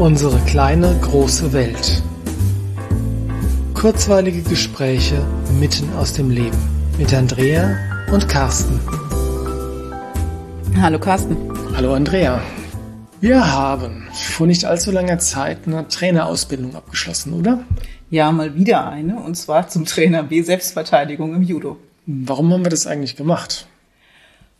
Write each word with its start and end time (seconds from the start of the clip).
Unsere 0.00 0.38
kleine 0.46 0.98
große 1.02 1.52
Welt. 1.52 2.02
Kurzweilige 3.74 4.40
Gespräche 4.40 5.22
mitten 5.60 5.92
aus 5.92 6.14
dem 6.14 6.30
Leben 6.30 6.56
mit 6.96 7.12
Andrea 7.12 7.76
und 8.10 8.26
Carsten. 8.26 8.80
Hallo 10.80 10.98
Carsten. 10.98 11.36
Hallo 11.76 11.92
Andrea. 11.92 12.40
Wir 13.20 13.52
haben 13.52 14.08
vor 14.14 14.46
nicht 14.46 14.64
allzu 14.64 14.90
langer 14.90 15.18
Zeit 15.18 15.66
eine 15.66 15.86
Trainerausbildung 15.86 16.74
abgeschlossen, 16.74 17.34
oder? 17.34 17.64
Ja, 18.08 18.32
mal 18.32 18.54
wieder 18.54 18.88
eine, 18.88 19.20
und 19.20 19.34
zwar 19.34 19.68
zum 19.68 19.84
Trainer 19.84 20.22
B 20.22 20.40
Selbstverteidigung 20.40 21.34
im 21.34 21.42
Judo. 21.42 21.76
Warum 22.06 22.50
haben 22.54 22.64
wir 22.64 22.70
das 22.70 22.86
eigentlich 22.86 23.16
gemacht? 23.16 23.66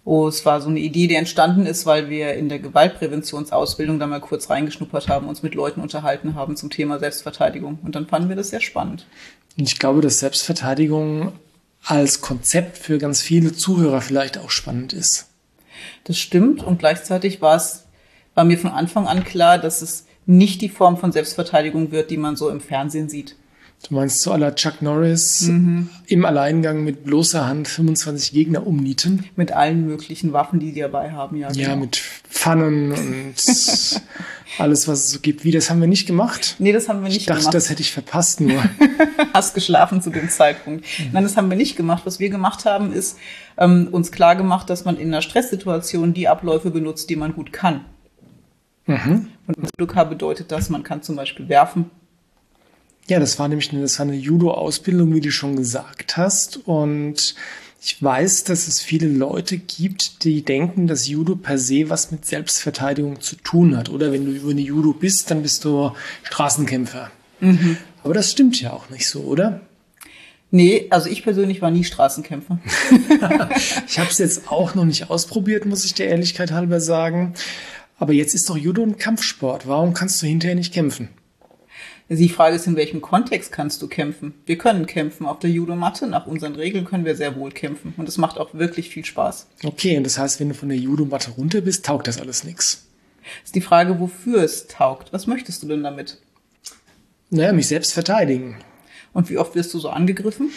Oh, 0.05 0.29
es 0.29 0.47
war 0.47 0.61
so 0.61 0.71
eine 0.71 0.81
Idee, 0.81 1.07
die 1.07 1.15
entstanden 1.15 1.67
ist, 1.67 1.85
weil 1.85 2.09
wir 2.09 2.35
in 2.35 2.49
der 2.49 2.59
Gewaltpräventionsausbildung 2.59 3.99
da 3.99 4.07
mal 4.07 4.21
kurz 4.21 4.49
reingeschnuppert 4.49 5.09
haben, 5.09 5.29
uns 5.29 5.43
mit 5.43 5.55
Leuten 5.55 5.81
unterhalten 5.81 6.35
haben 6.35 6.57
zum 6.57 6.71
Thema 6.71 6.99
Selbstverteidigung. 6.99 7.79
Und 7.83 7.95
dann 7.95 8.07
fanden 8.07 8.29
wir 8.29 8.37
das 8.37 8.49
sehr 8.49 8.61
spannend. 8.61 9.07
Und 9.59 9.69
ich 9.69 9.79
glaube, 9.79 10.01
dass 10.01 10.21
Selbstverteidigung 10.21 11.33
als 11.85 12.21
Konzept 12.21 12.79
für 12.79 12.99
ganz 12.99 13.21
viele 13.21 13.53
Zuhörer 13.53 14.01
vielleicht 14.01 14.39
auch 14.39 14.51
spannend 14.51 14.93
ist. 14.93 15.29
Das 16.05 16.19
stimmt 16.19 16.63
und 16.63 16.79
gleichzeitig 16.79 17.41
war 17.41 17.57
es, 17.57 17.87
war 18.35 18.45
mir 18.45 18.59
von 18.59 18.71
Anfang 18.71 19.07
an 19.07 19.25
klar, 19.25 19.59
dass 19.59 19.83
es 19.83 20.07
nicht 20.27 20.61
die 20.61 20.69
Form 20.69 20.97
von 20.97 21.13
Selbstverteidigung 21.13 21.91
wird, 21.91 22.11
die 22.11 22.17
man 22.17 22.37
so 22.37 22.51
im 22.51 22.61
Fernsehen 22.61 23.09
sieht. 23.09 23.37
Du 23.89 23.95
meinst 23.95 24.21
so 24.21 24.31
aller 24.31 24.55
Chuck 24.55 24.83
Norris 24.83 25.43
mhm. 25.49 25.89
im 26.07 26.25
Alleingang 26.27 26.85
mit 26.85 27.03
bloßer 27.05 27.47
Hand 27.47 27.67
25 27.67 28.33
Gegner 28.33 28.67
umnieten? 28.67 29.25
Mit 29.37 29.53
allen 29.53 29.87
möglichen 29.87 30.35
Waffen, 30.35 30.61
die 30.61 30.73
die 30.73 30.81
dabei 30.81 31.13
haben, 31.13 31.37
ja. 31.37 31.51
Ja, 31.53 31.69
genau. 31.69 31.81
mit 31.81 31.97
Pfannen 31.97 32.93
und 32.93 33.35
alles, 34.59 34.87
was 34.87 35.05
es 35.05 35.11
so 35.11 35.21
gibt. 35.21 35.45
Wie, 35.45 35.51
das 35.51 35.71
haben 35.71 35.81
wir 35.81 35.89
nicht 35.89 36.07
gemacht? 36.07 36.57
Nee, 36.59 36.73
das 36.73 36.91
haben 36.91 37.03
wir 37.03 37.09
nicht 37.09 37.27
gemacht. 37.27 37.39
Ich 37.39 37.45
dachte, 37.45 37.53
gemacht. 37.53 37.55
das 37.55 37.71
hätte 37.71 37.81
ich 37.81 37.91
verpasst 37.91 38.43
nur. 38.43 38.63
Hast 39.33 39.55
geschlafen 39.55 40.03
zu 40.03 40.11
dem 40.11 40.29
Zeitpunkt. 40.29 40.85
Mhm. 40.99 41.11
Nein, 41.13 41.23
das 41.23 41.39
haben 41.39 41.49
wir 41.49 41.57
nicht 41.57 41.77
gemacht. 41.77 42.03
Was 42.05 42.21
wir 42.21 42.29
gemacht 42.29 42.67
haben, 42.67 42.93
ist 42.93 43.17
ähm, 43.57 43.89
uns 43.91 44.13
klar 44.13 44.37
gemacht, 44.37 44.69
dass 44.69 44.85
man 44.85 44.99
in 44.99 45.09
einer 45.09 45.23
Stresssituation 45.23 46.13
die 46.13 46.29
Abläufe 46.29 46.71
benutzt, 46.71 47.09
die 47.09 47.17
man 47.17 47.33
gut 47.33 47.51
kann. 47.51 47.87
Mhm. 48.87 49.29
Und 49.47 49.57
Judoka 49.79 50.05
bedeutet 50.05 50.53
das, 50.53 50.69
man 50.69 50.83
kann 50.83 51.03
zum 51.03 51.17
Beispiel 51.17 51.49
werfen, 51.49 51.91
ja, 53.11 53.19
das 53.19 53.39
war 53.41 53.49
nämlich 53.49 53.73
eine, 53.73 53.83
das 53.83 53.99
war 53.99 54.07
eine 54.07 54.15
Judo-Ausbildung, 54.15 55.13
wie 55.13 55.21
du 55.21 55.33
schon 55.33 55.57
gesagt 55.57 56.17
hast. 56.17 56.61
Und 56.65 57.35
ich 57.83 58.01
weiß, 58.01 58.45
dass 58.45 58.69
es 58.69 58.81
viele 58.81 59.09
Leute 59.09 59.59
gibt, 59.59 60.23
die 60.23 60.43
denken, 60.43 60.87
dass 60.87 61.09
Judo 61.09 61.35
per 61.35 61.59
se 61.59 61.91
was 61.91 62.13
mit 62.13 62.25
Selbstverteidigung 62.25 63.21
zu 63.21 63.35
tun 63.35 63.77
hat. 63.77 63.89
Oder 63.89 64.13
wenn 64.13 64.27
du 64.27 64.31
über 64.31 64.53
eine 64.53 64.61
Judo 64.61 64.93
bist, 64.93 65.29
dann 65.31 65.43
bist 65.43 65.65
du 65.65 65.91
Straßenkämpfer. 66.23 67.11
Mhm. 67.41 67.79
Aber 68.05 68.15
das 68.15 68.31
stimmt 68.31 68.61
ja 68.61 68.73
auch 68.73 68.89
nicht 68.91 69.09
so, 69.09 69.23
oder? 69.23 69.61
Nee, 70.53 70.87
also 70.91 71.09
ich 71.09 71.25
persönlich 71.25 71.61
war 71.63 71.73
nie 71.73 71.85
Straßenkämpfer. 71.85 72.61
ich 73.89 73.99
habe 73.99 74.11
es 74.11 74.19
jetzt 74.19 74.53
auch 74.53 74.77
noch 74.77 74.85
nicht 74.85 75.11
ausprobiert, 75.11 75.67
muss 75.67 75.85
ich 75.85 75.95
der 75.95 76.09
Ehrlichkeit 76.09 76.53
halber 76.53 76.81
sagen. 76.81 77.35
Aber 77.99 78.13
jetzt 78.13 78.35
ist 78.37 78.49
doch 78.49 78.57
Judo 78.57 78.85
ein 78.85 78.99
Kampfsport. 78.99 79.67
Warum 79.67 79.95
kannst 79.95 80.23
du 80.23 80.27
hinterher 80.27 80.55
nicht 80.55 80.73
kämpfen? 80.73 81.09
Die 82.13 82.29
Frage 82.29 82.57
ist, 82.57 82.67
in 82.67 82.75
welchem 82.75 83.01
Kontext 83.01 83.53
kannst 83.53 83.81
du 83.83 83.87
kämpfen? 83.87 84.35
Wir 84.45 84.59
können 84.59 84.87
kämpfen 84.87 85.27
auf 85.27 85.39
der 85.39 85.51
Judomatte. 85.51 86.09
Nach 86.09 86.27
unseren 86.27 86.57
Regeln 86.57 86.85
können 86.85 87.05
wir 87.05 87.15
sehr 87.15 87.37
wohl 87.37 87.53
kämpfen. 87.53 87.95
Und 87.97 88.09
es 88.09 88.19
macht 88.19 88.37
auch 88.37 88.53
wirklich 88.53 88.91
viel 88.91 89.05
Spaß. 89.05 89.47
Okay, 89.63 89.97
und 89.97 90.03
das 90.03 90.19
heißt, 90.19 90.41
wenn 90.41 90.49
du 90.49 90.57
von 90.57 90.71
der 90.71 90.79
Judomatte 90.79 91.31
runter 91.31 91.61
bist, 91.61 91.87
taugt 91.87 92.09
das 92.09 92.21
alles 92.21 92.43
nichts. 92.43 92.89
Ist 93.45 93.55
die 93.55 93.61
Frage, 93.61 94.01
wofür 94.01 94.43
es 94.43 94.67
taugt. 94.67 95.13
Was 95.13 95.29
möchtest 95.29 95.63
du 95.63 95.69
denn 95.69 95.85
damit? 95.85 96.19
Naja, 97.31 97.53
mich 97.53 97.69
selbst 97.69 97.93
verteidigen. 97.93 98.57
Und 99.13 99.31
wie 99.31 99.39
oft 99.39 99.55
wirst 99.55 99.73
du 99.73 99.79
so 99.79 99.91
angegriffen? 99.91 100.51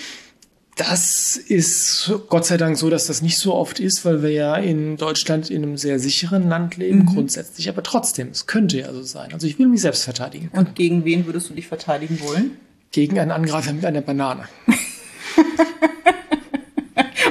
Das 0.75 1.37
ist 1.37 2.11
Gott 2.29 2.45
sei 2.45 2.57
Dank 2.57 2.77
so, 2.77 2.89
dass 2.89 3.05
das 3.05 3.21
nicht 3.21 3.37
so 3.37 3.53
oft 3.53 3.79
ist, 3.79 4.05
weil 4.05 4.23
wir 4.23 4.31
ja 4.31 4.55
in 4.55 4.97
Deutschland 4.97 5.51
in 5.51 5.61
einem 5.61 5.77
sehr 5.77 5.99
sicheren 5.99 6.49
Land 6.49 6.77
leben, 6.77 6.99
mhm. 6.99 7.05
grundsätzlich. 7.05 7.69
Aber 7.69 7.83
trotzdem, 7.83 8.29
es 8.29 8.47
könnte 8.47 8.79
ja 8.79 8.91
so 8.91 9.03
sein. 9.03 9.33
Also 9.33 9.45
ich 9.45 9.59
will 9.59 9.67
mich 9.67 9.81
selbst 9.81 10.03
verteidigen. 10.03 10.51
Können. 10.51 10.67
Und 10.67 10.75
gegen 10.75 11.05
wen 11.05 11.27
würdest 11.27 11.49
du 11.49 11.53
dich 11.53 11.67
verteidigen 11.67 12.19
wollen? 12.21 12.51
Gegen 12.91 13.19
einen 13.19 13.31
Angreifer 13.31 13.73
mit 13.73 13.85
einer 13.85 14.01
Banane. 14.01 14.45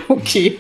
okay. 0.08 0.58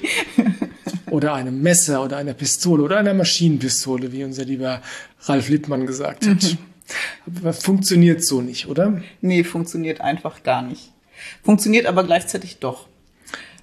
oder 1.10 1.34
einem 1.34 1.62
Messer 1.62 2.02
oder 2.02 2.16
einer 2.16 2.34
Pistole 2.34 2.82
oder 2.82 2.98
einer 2.98 3.14
Maschinenpistole, 3.14 4.10
wie 4.10 4.24
unser 4.24 4.44
lieber 4.44 4.82
Ralf 5.20 5.48
Lippmann 5.48 5.86
gesagt 5.86 6.26
hat. 6.26 6.42
Mhm. 6.42 7.38
Aber 7.38 7.52
funktioniert 7.52 8.24
so 8.24 8.40
nicht, 8.40 8.66
oder? 8.66 9.00
Nee, 9.20 9.44
funktioniert 9.44 10.00
einfach 10.00 10.42
gar 10.42 10.62
nicht. 10.62 10.92
Funktioniert 11.42 11.86
aber 11.86 12.04
gleichzeitig 12.04 12.58
doch. 12.58 12.86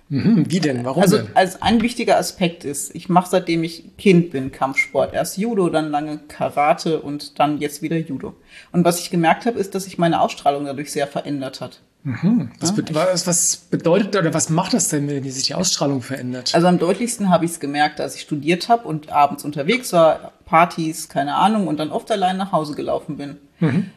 Mhm, 0.09 0.45
wie 0.49 0.59
denn? 0.59 0.83
Warum 0.85 1.03
also, 1.03 1.17
denn? 1.17 1.27
Also 1.35 1.59
ein 1.61 1.81
wichtiger 1.81 2.17
Aspekt 2.17 2.65
ist, 2.65 2.95
ich 2.95 3.09
mache 3.09 3.29
seitdem 3.29 3.63
ich 3.63 3.95
Kind 3.97 4.31
bin 4.31 4.51
Kampfsport. 4.51 5.13
Erst 5.13 5.37
Judo, 5.37 5.69
dann 5.69 5.91
lange 5.91 6.17
Karate 6.17 6.99
und 6.99 7.39
dann 7.39 7.59
jetzt 7.59 7.83
wieder 7.83 7.97
Judo. 7.97 8.35
Und 8.71 8.85
was 8.85 8.99
ich 8.99 9.11
gemerkt 9.11 9.45
habe, 9.45 9.59
ist, 9.59 9.75
dass 9.75 9.83
sich 9.83 9.99
meine 9.99 10.19
Ausstrahlung 10.19 10.65
dadurch 10.65 10.91
sehr 10.91 11.05
verändert 11.05 11.61
hat. 11.61 11.81
Mhm. 12.03 12.51
Was, 12.59 12.73
ja, 12.75 12.95
was, 12.95 13.27
was, 13.27 13.57
bedeutet 13.57 14.15
oder 14.15 14.33
was 14.33 14.49
macht 14.49 14.73
das 14.73 14.87
denn, 14.87 15.07
wenn 15.07 15.29
sich 15.29 15.43
die 15.43 15.53
Ausstrahlung 15.53 16.01
verändert? 16.01 16.55
Also 16.55 16.65
am 16.65 16.79
deutlichsten 16.79 17.29
habe 17.29 17.45
ich 17.45 17.51
es 17.51 17.59
gemerkt, 17.59 18.01
als 18.01 18.15
ich 18.15 18.21
studiert 18.21 18.67
habe 18.67 18.87
und 18.87 19.11
abends 19.11 19.43
unterwegs 19.43 19.93
war, 19.93 20.31
Partys, 20.45 21.09
keine 21.09 21.35
Ahnung, 21.35 21.67
und 21.67 21.77
dann 21.77 21.91
oft 21.91 22.09
allein 22.09 22.37
nach 22.37 22.51
Hause 22.51 22.73
gelaufen 22.73 23.17
bin. 23.17 23.37
Mhm 23.59 23.91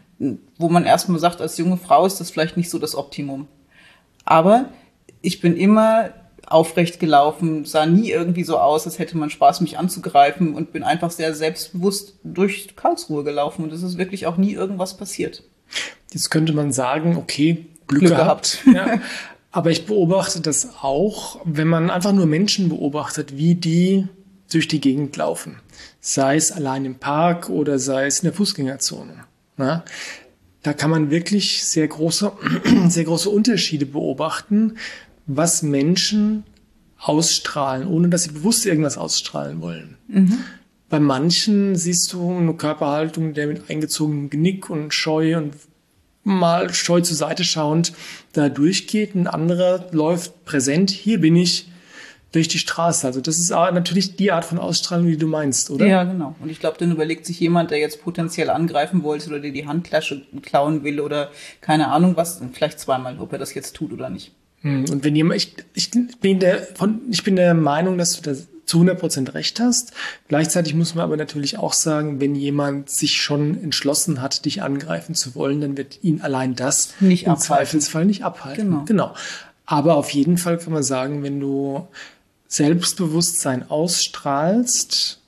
wo 0.59 0.69
man 0.69 0.84
erstmal 0.84 1.19
sagt, 1.19 1.41
als 1.41 1.59
junge 1.59 1.77
Frau 1.77 2.06
ist 2.06 2.21
das 2.21 2.31
vielleicht 2.31 2.56
nicht 2.56 2.71
so 2.71 2.78
das 2.78 2.94
Optimum. 2.94 3.49
Aber 4.25 4.66
ich 5.21 5.41
bin 5.41 5.56
immer 5.56 6.10
aufrecht 6.47 7.00
gelaufen, 7.00 7.65
sah 7.65 7.87
nie 7.87 8.10
irgendwie 8.10 8.44
so 8.44 8.59
aus, 8.59 8.87
als 8.87 8.99
hätte 8.99 9.16
man 9.16 9.31
Spaß, 9.31 9.61
mich 9.61 9.78
anzugreifen 9.78 10.55
und 10.55 10.72
bin 10.72 10.82
einfach 10.82 11.11
sehr 11.11 11.34
selbstbewusst 11.34 12.15
durch 12.25 12.77
Karlsruhe 12.77 13.25
gelaufen 13.25 13.65
und 13.65 13.72
es 13.72 13.82
ist 13.82 13.99
wirklich 13.99 14.27
auch 14.27 14.37
nie 14.37 14.53
irgendwas 14.53 14.97
passiert. 14.97 15.44
Jetzt 16.12 16.31
könnte 16.31 16.53
man 16.53 16.72
sagen, 16.72 17.16
okay, 17.16 17.66
Glück, 17.87 18.00
Glück 18.00 18.16
gehabt. 18.16 18.61
gehabt. 18.65 18.77
Ja. 18.77 19.00
Aber 19.50 19.71
ich 19.71 19.87
beobachte 19.87 20.41
das 20.41 20.77
auch, 20.81 21.41
wenn 21.44 21.69
man 21.69 21.91
einfach 21.91 22.12
nur 22.12 22.27
Menschen 22.27 22.71
beobachtet, 22.71 23.37
wie 23.37 23.55
die 23.55 24.09
durch 24.50 24.66
die 24.66 24.81
Gegend 24.81 25.16
laufen. 25.16 25.61
Sei 26.00 26.37
es 26.37 26.53
allein 26.53 26.84
im 26.84 26.97
Park 26.97 27.49
oder 27.49 27.78
sei 27.78 28.06
es 28.06 28.21
in 28.21 28.25
der 28.25 28.32
Fußgängerzone. 28.34 29.25
Ja, 29.58 29.84
da 30.62 30.72
kann 30.72 30.90
man 30.90 31.10
wirklich 31.10 31.64
sehr 31.64 31.88
große, 31.88 32.32
sehr 32.88 33.04
große 33.04 33.28
Unterschiede 33.28 33.86
beobachten, 33.86 34.76
was 35.26 35.62
Menschen 35.62 36.44
ausstrahlen, 36.98 37.88
ohne 37.88 38.08
dass 38.08 38.24
sie 38.24 38.30
bewusst 38.30 38.64
irgendwas 38.64 38.96
ausstrahlen 38.96 39.60
wollen. 39.60 39.96
Mhm. 40.08 40.38
Bei 40.88 41.00
manchen 41.00 41.74
siehst 41.74 42.12
du 42.12 42.36
eine 42.36 42.54
Körperhaltung, 42.54 43.34
der 43.34 43.46
mit 43.46 43.70
eingezogenem 43.70 44.30
Genick 44.30 44.70
und 44.70 44.92
Scheu 44.92 45.36
und 45.36 45.54
mal 46.22 46.72
scheu 46.72 47.00
zur 47.00 47.16
Seite 47.16 47.44
schauend 47.44 47.92
da 48.32 48.48
durchgeht. 48.48 49.14
Ein 49.14 49.26
anderer 49.26 49.86
läuft 49.92 50.44
präsent, 50.44 50.90
hier 50.90 51.20
bin 51.20 51.34
ich, 51.34 51.72
durch 52.32 52.48
die 52.48 52.59
Straße. 52.59 53.06
Also 53.06 53.20
das 53.20 53.38
ist 53.38 53.50
natürlich 53.50 54.16
die 54.16 54.32
Art 54.32 54.44
von 54.44 54.59
Ausstrahlung, 54.59 55.06
die 55.06 55.19
du 55.19 55.26
meinst, 55.26 55.70
oder? 55.70 55.87
Ja, 55.87 56.04
genau. 56.04 56.34
Und 56.41 56.50
ich 56.50 56.60
glaube, 56.60 56.78
dann 56.78 56.91
überlegt 56.91 57.26
sich 57.26 57.38
jemand, 57.38 57.70
der 57.70 57.78
jetzt 57.78 58.03
potenziell 58.03 58.50
angreifen 58.50 59.03
wollte 59.03 59.28
oder 59.28 59.41
dir 59.41 59.53
die 59.53 59.66
Handtasche 59.66 60.22
klauen 60.43 60.82
will 60.82 61.00
oder 61.00 61.31
keine 61.60 61.88
Ahnung 61.88 62.16
was, 62.16 62.41
vielleicht 62.53 62.81
zweimal, 62.81 63.19
ob 63.19 63.32
er 63.32 63.38
das 63.38 63.54
jetzt 63.54 63.76
tut 63.76 63.93
oder 63.93 64.10
nicht. 64.10 64.32
Hm, 64.62 64.87
und 64.91 65.04
wenn 65.04 65.15
jemand, 65.15 65.37
ich, 65.37 65.54
ich 65.75 65.90
bin 66.20 66.40
der 66.40 66.62
von, 66.75 67.02
ich 67.11 67.23
bin 67.23 67.37
der 67.37 67.55
Meinung, 67.55 67.99
dass 67.99 68.20
du 68.20 68.23
da 68.23 68.37
zu 68.64 68.79
100 68.79 68.99
Prozent 68.99 69.34
recht 69.34 69.61
hast. 69.61 69.93
Gleichzeitig 70.29 70.75
muss 70.75 70.94
man 70.94 71.05
aber 71.05 71.17
natürlich 71.17 71.58
auch 71.58 71.75
sagen, 71.75 72.20
wenn 72.20 72.34
jemand 72.34 72.88
sich 72.88 73.20
schon 73.20 73.62
entschlossen 73.62 74.23
hat, 74.23 74.44
dich 74.46 74.62
angreifen 74.62 75.14
zu 75.14 75.34
wollen, 75.34 75.61
dann 75.61 75.76
wird 75.76 76.02
ihn 76.02 76.23
allein 76.23 76.55
das 76.55 76.94
nicht 77.00 77.25
im 77.25 77.32
abhalten. 77.32 77.46
Zweifelsfall 77.46 78.06
nicht 78.06 78.25
abhalten. 78.25 78.70
Genau. 78.70 78.84
genau. 78.84 79.14
Aber 79.67 79.96
auf 79.96 80.11
jeden 80.11 80.38
Fall 80.38 80.58
kann 80.58 80.73
man 80.73 80.82
sagen, 80.82 81.23
wenn 81.23 81.40
du 81.40 81.87
Selbstbewusstsein 82.52 83.70
ausstrahlst, 83.70 85.20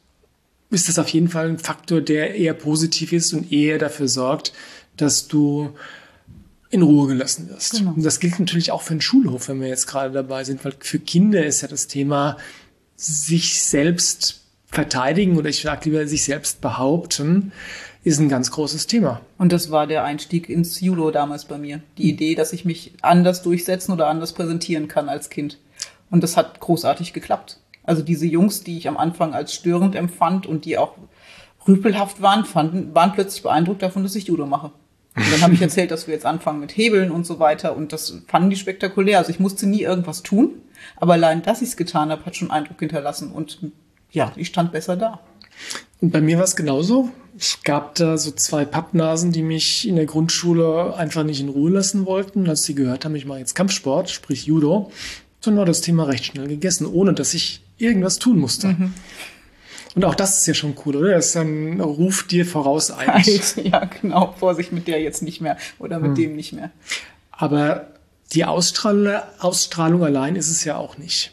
ist 0.69 0.89
das 0.91 0.99
auf 0.99 1.09
jeden 1.09 1.29
Fall 1.29 1.49
ein 1.49 1.59
Faktor, 1.59 2.03
der 2.03 2.35
eher 2.35 2.53
positiv 2.53 3.15
ist 3.15 3.33
und 3.33 3.51
eher 3.51 3.79
dafür 3.79 4.09
sorgt, 4.09 4.53
dass 4.99 5.27
du 5.27 5.71
in 6.69 6.83
Ruhe 6.83 7.09
gelassen 7.09 7.49
wirst. 7.49 7.79
Genau. 7.79 7.93
Und 7.93 8.05
das 8.05 8.21
gilt 8.21 8.39
natürlich 8.39 8.73
auch 8.73 8.83
für 8.83 8.95
den 8.95 9.01
Schulhof, 9.01 9.49
wenn 9.49 9.63
wir 9.63 9.69
jetzt 9.69 9.87
gerade 9.87 10.13
dabei 10.13 10.45
sind, 10.45 10.67
weil 10.67 10.75
für 10.79 10.99
Kinder 10.99 11.47
ist 11.47 11.63
ja 11.63 11.69
das 11.69 11.87
Thema 11.87 12.37
sich 12.95 13.63
selbst 13.63 14.43
verteidigen 14.67 15.39
oder 15.39 15.49
ich 15.49 15.63
sage 15.63 15.89
lieber 15.89 16.07
sich 16.07 16.25
selbst 16.25 16.61
behaupten, 16.61 17.53
ist 18.03 18.19
ein 18.19 18.29
ganz 18.29 18.51
großes 18.51 18.87
Thema. 18.87 19.23
Und 19.39 19.51
das 19.51 19.71
war 19.71 19.87
der 19.87 20.05
Einstieg 20.05 20.51
ins 20.51 20.79
Judo 20.79 21.11
damals 21.11 21.47
bei 21.47 21.57
mir. 21.57 21.81
Die 21.97 22.11
Idee, 22.11 22.35
dass 22.35 22.53
ich 22.53 22.67
mich 22.67 22.93
anders 23.01 23.41
durchsetzen 23.41 23.93
oder 23.93 24.09
anders 24.09 24.35
präsentieren 24.35 24.89
kann 24.89 25.09
als 25.09 25.31
Kind. 25.31 25.57
Und 26.15 26.21
das 26.21 26.37
hat 26.37 26.61
großartig 26.61 27.13
geklappt. 27.13 27.59
Also 27.83 28.01
diese 28.01 28.25
Jungs, 28.25 28.63
die 28.63 28.79
ich 28.79 28.87
am 28.87 28.97
Anfang 28.97 29.35
als 29.35 29.53
störend 29.53 29.97
empfand 29.97 30.47
und 30.47 30.65
die 30.65 30.79
auch 30.79 30.93
rüpelhaft 31.67 32.23
waren, 32.23 32.45
fanden, 32.45 32.95
waren 32.95 33.11
plötzlich 33.11 33.43
beeindruckt 33.43 33.83
davon, 33.83 34.05
dass 34.05 34.15
ich 34.15 34.29
Judo 34.29 34.47
mache. 34.47 34.71
Und 35.17 35.33
dann 35.33 35.43
habe 35.43 35.55
ich 35.55 35.61
erzählt, 35.69 35.91
dass 35.91 36.07
wir 36.07 36.15
jetzt 36.15 36.25
anfangen 36.25 36.61
mit 36.61 36.77
Hebeln 36.77 37.11
und 37.11 37.27
so 37.27 37.41
weiter. 37.41 37.77
Und 37.77 37.93
das 37.93 38.23
fanden 38.29 38.51
die 38.51 38.55
spektakulär. 38.55 39.19
Also 39.19 39.31
ich 39.31 39.41
musste 39.41 39.67
nie 39.67 39.83
irgendwas 39.83 40.23
tun. 40.23 40.51
Aber 40.95 41.15
allein, 41.15 41.43
dass 41.43 41.63
ich 41.63 41.71
es 41.71 41.77
getan 41.77 42.11
habe, 42.11 42.25
hat 42.27 42.37
schon 42.37 42.53
Eindruck 42.53 42.79
hinterlassen. 42.79 43.33
Und 43.33 43.59
ja, 44.13 44.31
ich 44.37 44.47
stand 44.47 44.71
besser 44.71 44.97
da. 44.97 45.19
Und 46.01 46.13
bei 46.13 46.21
mir 46.21 46.37
war 46.37 46.45
es 46.45 46.55
genauso. 46.55 47.09
Es 47.37 47.59
gab 47.65 47.97
da 47.97 48.17
so 48.19 48.31
zwei 48.31 48.65
Pappnasen, 48.65 49.33
die 49.33 49.43
mich 49.43 49.89
in 49.89 49.97
der 49.97 50.07
Grundschule 50.07 50.95
einfach 50.97 51.25
nicht 51.25 51.41
in 51.41 51.49
Ruhe 51.49 51.73
lassen 51.73 52.07
wollten. 52.07 52.49
Als 52.49 52.63
sie 52.63 52.77
gehört 52.77 53.05
haben, 53.05 53.17
ich 53.17 53.27
mache 53.27 53.41
jetzt 53.41 53.57
Kampfsport, 53.57 54.11
sprich 54.11 54.47
Judo, 54.47 54.93
dann 55.45 55.57
war 55.57 55.65
das 55.65 55.81
Thema 55.81 56.05
recht 56.05 56.25
schnell 56.27 56.49
gegessen, 56.49 56.87
ohne 56.87 57.13
dass 57.13 57.35
ich 57.35 57.63
irgendwas 57.79 58.19
tun 58.19 58.39
musste. 58.39 58.69
Mhm. 58.69 58.95
Und 59.95 60.05
auch 60.05 60.15
das 60.15 60.39
ist 60.39 60.47
ja 60.47 60.55
schon 60.55 60.75
cool, 60.85 60.97
oder? 60.97 61.13
Das 61.13 61.27
ist 61.27 61.37
ein 61.37 61.81
Ruf 61.81 62.27
dir 62.27 62.45
voraus 62.45 62.91
eigentlich. 62.91 63.55
Ja, 63.57 63.85
genau. 63.85 64.35
Vorsicht 64.39 64.73
mit 64.73 64.89
der 64.89 65.01
jetzt 65.01 65.23
nicht 65.23 65.41
mehr 65.41 65.57
oder 65.79 65.99
mit 65.99 66.11
hm. 66.11 66.15
dem 66.17 66.37
nicht 66.37 66.53
mehr. 66.53 66.71
Aber 67.31 67.89
die 68.33 68.45
Ausstrahl 68.45 69.23
Ausstrahlung 69.39 70.03
allein 70.03 70.37
ist 70.37 70.51
es 70.51 70.65
ja 70.65 70.77
auch 70.77 70.99
nicht. 70.99 71.33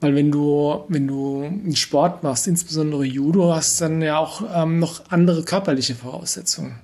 Weil 0.00 0.14
wenn 0.14 0.30
du, 0.30 0.84
wenn 0.88 1.08
du 1.08 1.42
einen 1.42 1.74
Sport 1.74 2.22
machst, 2.22 2.46
insbesondere 2.46 3.04
Judo, 3.04 3.54
hast 3.54 3.80
dann 3.80 4.00
ja 4.00 4.18
auch 4.18 4.42
ähm, 4.54 4.78
noch 4.78 5.10
andere 5.10 5.42
körperliche 5.42 5.94
Voraussetzungen. 5.94 6.78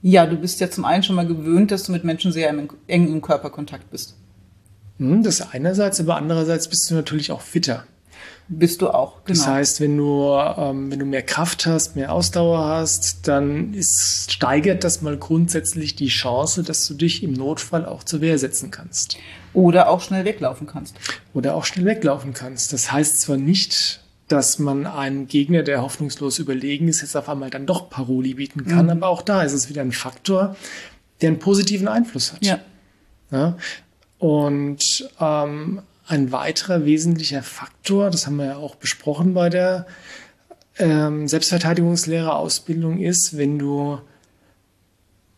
Ja, 0.00 0.26
du 0.26 0.36
bist 0.36 0.60
ja 0.60 0.70
zum 0.70 0.84
einen 0.84 1.02
schon 1.02 1.16
mal 1.16 1.26
gewöhnt, 1.26 1.70
dass 1.70 1.84
du 1.84 1.92
mit 1.92 2.04
Menschen 2.04 2.32
sehr 2.32 2.48
eng 2.48 2.68
im 2.86 3.20
Körperkontakt 3.20 3.90
bist. 3.90 4.14
Hm, 4.98 5.22
das 5.22 5.52
einerseits, 5.52 6.00
aber 6.00 6.16
andererseits 6.16 6.68
bist 6.68 6.90
du 6.90 6.94
natürlich 6.94 7.32
auch 7.32 7.40
fitter. 7.40 7.84
Bist 8.46 8.82
du 8.82 8.90
auch, 8.90 9.24
genau. 9.24 9.38
Das 9.38 9.46
heißt, 9.46 9.80
wenn 9.80 9.96
du, 9.96 10.28
ähm, 10.34 10.90
wenn 10.90 10.98
du 10.98 11.06
mehr 11.06 11.22
Kraft 11.22 11.64
hast, 11.64 11.96
mehr 11.96 12.12
Ausdauer 12.12 12.58
hast, 12.58 13.26
dann 13.26 13.72
ist, 13.72 14.30
steigert 14.30 14.84
das 14.84 15.00
mal 15.00 15.16
grundsätzlich 15.16 15.96
die 15.96 16.08
Chance, 16.08 16.62
dass 16.62 16.86
du 16.86 16.92
dich 16.92 17.22
im 17.22 17.32
Notfall 17.32 17.86
auch 17.86 18.04
zur 18.04 18.20
Wehr 18.20 18.38
setzen 18.38 18.70
kannst. 18.70 19.16
Oder 19.54 19.88
auch 19.88 20.02
schnell 20.02 20.26
weglaufen 20.26 20.66
kannst. 20.66 20.96
Oder 21.32 21.54
auch 21.54 21.64
schnell 21.64 21.86
weglaufen 21.86 22.34
kannst. 22.34 22.74
Das 22.74 22.92
heißt 22.92 23.22
zwar 23.22 23.38
nicht, 23.38 24.04
dass 24.28 24.58
man 24.58 24.86
einen 24.86 25.26
Gegner, 25.26 25.62
der 25.62 25.80
hoffnungslos 25.80 26.38
überlegen 26.38 26.88
ist, 26.88 27.00
jetzt 27.00 27.16
auf 27.16 27.28
einmal 27.30 27.50
dann 27.50 27.66
doch 27.66 27.88
Paroli 27.88 28.34
bieten 28.34 28.66
kann, 28.66 28.86
mhm. 28.86 28.92
aber 28.92 29.08
auch 29.08 29.22
da 29.22 29.42
ist 29.42 29.52
es 29.52 29.68
wieder 29.70 29.82
ein 29.82 29.92
Faktor, 29.92 30.56
der 31.20 31.28
einen 31.28 31.38
positiven 31.38 31.88
Einfluss 31.88 32.32
hat. 32.32 32.44
Ja. 32.44 32.58
ja? 33.30 33.56
Und 34.24 35.06
ähm, 35.20 35.82
ein 36.06 36.32
weiterer 36.32 36.86
wesentlicher 36.86 37.42
Faktor, 37.42 38.08
das 38.08 38.26
haben 38.26 38.36
wir 38.36 38.46
ja 38.46 38.56
auch 38.56 38.74
besprochen 38.76 39.34
bei 39.34 39.50
der 39.50 39.86
ähm, 40.78 41.28
Selbstverteidigungslehrerausbildung, 41.28 43.00
ist, 43.00 43.36
wenn 43.36 43.58
du 43.58 44.00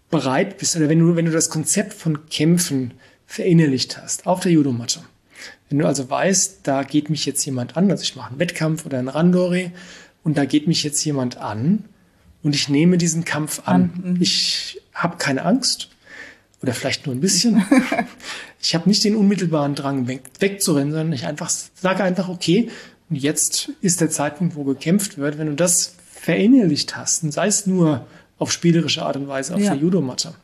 bereit 0.08 0.58
bist 0.58 0.76
oder 0.76 0.88
wenn 0.88 1.00
du, 1.00 1.16
wenn 1.16 1.24
du 1.24 1.32
das 1.32 1.50
Konzept 1.50 1.94
von 1.94 2.28
Kämpfen 2.28 2.92
verinnerlicht 3.26 4.00
hast 4.00 4.24
auf 4.28 4.38
der 4.38 4.52
Judomatte. 4.52 5.00
Wenn 5.68 5.80
du 5.80 5.86
also 5.88 6.08
weißt, 6.08 6.60
da 6.62 6.84
geht 6.84 7.10
mich 7.10 7.26
jetzt 7.26 7.44
jemand 7.44 7.76
an, 7.76 7.90
also 7.90 8.04
ich 8.04 8.14
mache 8.14 8.30
einen 8.30 8.38
Wettkampf 8.38 8.86
oder 8.86 9.00
einen 9.00 9.08
Randori 9.08 9.72
und 10.22 10.38
da 10.38 10.44
geht 10.44 10.68
mich 10.68 10.84
jetzt 10.84 11.04
jemand 11.04 11.38
an 11.38 11.86
und 12.44 12.54
ich 12.54 12.68
nehme 12.68 12.98
diesen 12.98 13.24
Kampf 13.24 13.62
an. 13.66 13.90
an. 14.04 14.12
Mhm. 14.12 14.22
Ich 14.22 14.80
habe 14.94 15.16
keine 15.16 15.44
Angst, 15.44 15.90
oder 16.66 16.74
vielleicht 16.74 17.06
nur 17.06 17.14
ein 17.14 17.20
bisschen. 17.20 17.64
ich 18.60 18.74
habe 18.74 18.88
nicht 18.88 19.04
den 19.04 19.14
unmittelbaren 19.14 19.76
Drang, 19.76 20.08
weg, 20.08 20.22
wegzurennen, 20.40 20.92
sondern 20.92 21.12
ich 21.12 21.24
einfach 21.24 21.48
sage 21.48 22.02
einfach, 22.02 22.28
okay, 22.28 22.70
und 23.08 23.16
jetzt 23.16 23.70
ist 23.80 24.00
der 24.00 24.10
Zeitpunkt, 24.10 24.56
wo 24.56 24.64
gekämpft 24.64 25.16
wird. 25.16 25.38
Wenn 25.38 25.46
du 25.46 25.54
das 25.54 25.94
verinnerlicht 26.12 26.96
hast, 26.96 27.22
und 27.22 27.30
sei 27.30 27.46
es 27.46 27.66
nur 27.66 28.04
auf 28.38 28.50
spielerische 28.50 29.04
Art 29.04 29.16
und 29.16 29.28
Weise 29.28 29.54
auf 29.54 29.60
ja. 29.60 29.74
der 29.74 29.80
Judomatte, 29.80 30.34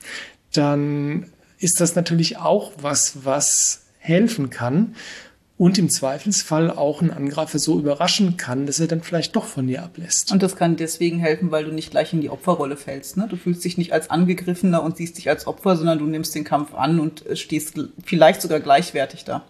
dann 0.52 1.26
ist 1.58 1.80
das 1.80 1.96
natürlich 1.96 2.38
auch 2.38 2.72
was, 2.80 3.24
was 3.24 3.82
helfen 3.98 4.50
kann 4.50 4.94
und 5.58 5.78
im 5.78 5.88
Zweifelsfall 5.88 6.70
auch 6.70 7.02
einen 7.02 7.10
Angreifer 7.10 7.58
so 7.58 7.78
überraschen 7.78 8.36
kann, 8.36 8.66
dass 8.66 8.80
er 8.80 8.86
dann 8.86 9.02
vielleicht 9.02 9.36
doch 9.36 9.44
von 9.44 9.66
dir 9.66 9.82
ablässt. 9.82 10.32
Und 10.32 10.42
das 10.42 10.56
kann 10.56 10.76
deswegen 10.76 11.18
helfen, 11.18 11.50
weil 11.50 11.64
du 11.64 11.72
nicht 11.72 11.90
gleich 11.90 12.12
in 12.12 12.20
die 12.20 12.30
Opferrolle 12.30 12.76
fällst. 12.76 13.16
Ne? 13.16 13.26
Du 13.28 13.36
fühlst 13.36 13.64
dich 13.64 13.78
nicht 13.78 13.92
als 13.92 14.10
Angegriffener 14.10 14.82
und 14.82 14.96
siehst 14.96 15.18
dich 15.18 15.28
als 15.28 15.46
Opfer, 15.46 15.76
sondern 15.76 15.98
du 15.98 16.06
nimmst 16.06 16.34
den 16.34 16.44
Kampf 16.44 16.74
an 16.74 16.98
und 16.98 17.24
stehst 17.34 17.74
vielleicht 18.04 18.42
sogar 18.42 18.60
gleichwertig 18.60 19.24
da. 19.24 19.44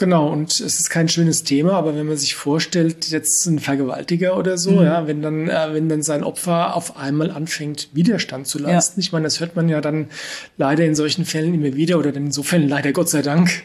Genau, 0.00 0.32
und 0.32 0.48
es 0.48 0.60
ist 0.80 0.88
kein 0.88 1.10
schönes 1.10 1.44
Thema, 1.44 1.74
aber 1.74 1.94
wenn 1.94 2.06
man 2.06 2.16
sich 2.16 2.34
vorstellt, 2.34 3.10
jetzt 3.10 3.44
ein 3.44 3.58
Vergewaltiger 3.58 4.34
oder 4.38 4.56
so, 4.56 4.70
mhm. 4.70 4.82
ja, 4.82 5.06
wenn 5.06 5.20
dann, 5.20 5.46
äh, 5.50 5.74
wenn 5.74 5.90
dann 5.90 6.02
sein 6.02 6.24
Opfer 6.24 6.74
auf 6.74 6.96
einmal 6.96 7.30
anfängt, 7.30 7.90
Widerstand 7.92 8.46
zu 8.46 8.58
leisten. 8.58 8.98
Ja. 8.98 9.04
Ich 9.04 9.12
meine, 9.12 9.24
das 9.24 9.40
hört 9.40 9.56
man 9.56 9.68
ja 9.68 9.82
dann 9.82 10.08
leider 10.56 10.86
in 10.86 10.94
solchen 10.94 11.26
Fällen 11.26 11.52
immer 11.52 11.76
wieder 11.76 11.98
oder 11.98 12.12
dann 12.12 12.26
in 12.26 12.32
so 12.32 12.42
Fällen 12.42 12.66
leider 12.66 12.92
Gott 12.92 13.10
sei 13.10 13.20
Dank, 13.20 13.62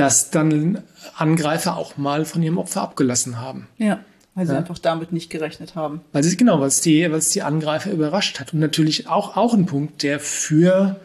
dass 0.00 0.30
dann 0.30 0.82
Angreifer 1.14 1.76
auch 1.76 1.98
mal 1.98 2.24
von 2.24 2.42
ihrem 2.42 2.56
Opfer 2.56 2.80
abgelassen 2.80 3.38
haben. 3.38 3.68
Ja. 3.76 4.02
Weil 4.34 4.46
sie 4.46 4.52
ja. 4.54 4.58
einfach 4.58 4.78
damit 4.78 5.12
nicht 5.12 5.28
gerechnet 5.28 5.74
haben. 5.74 6.00
Weil 6.12 6.22
sie, 6.22 6.38
genau, 6.38 6.58
weil 6.58 6.68
es 6.68 6.80
die, 6.80 7.02
weil 7.02 7.18
es 7.18 7.28
die 7.28 7.42
Angreifer 7.42 7.90
überrascht 7.90 8.40
hat. 8.40 8.54
Und 8.54 8.60
natürlich 8.60 9.08
auch, 9.08 9.36
auch 9.36 9.52
ein 9.52 9.66
Punkt, 9.66 10.02
der 10.02 10.18
für 10.18 10.98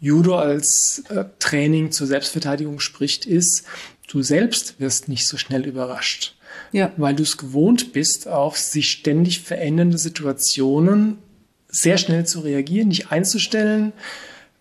Judo 0.00 0.38
als 0.38 1.02
äh, 1.10 1.26
Training 1.40 1.90
zur 1.90 2.06
Selbstverteidigung 2.06 2.80
spricht, 2.80 3.26
ist, 3.26 3.64
du 4.06 4.22
selbst 4.22 4.80
wirst 4.80 5.08
nicht 5.08 5.26
so 5.26 5.36
schnell 5.36 5.66
überrascht. 5.66 6.34
Ja. 6.72 6.90
Weil 6.96 7.16
du 7.16 7.24
es 7.24 7.36
gewohnt 7.36 7.92
bist, 7.92 8.28
auf 8.28 8.56
sich 8.56 8.90
ständig 8.90 9.40
verändernde 9.40 9.98
Situationen 9.98 11.18
sehr 11.68 11.98
schnell 11.98 12.24
zu 12.24 12.40
reagieren, 12.40 12.88
dich 12.88 13.10
einzustellen. 13.10 13.92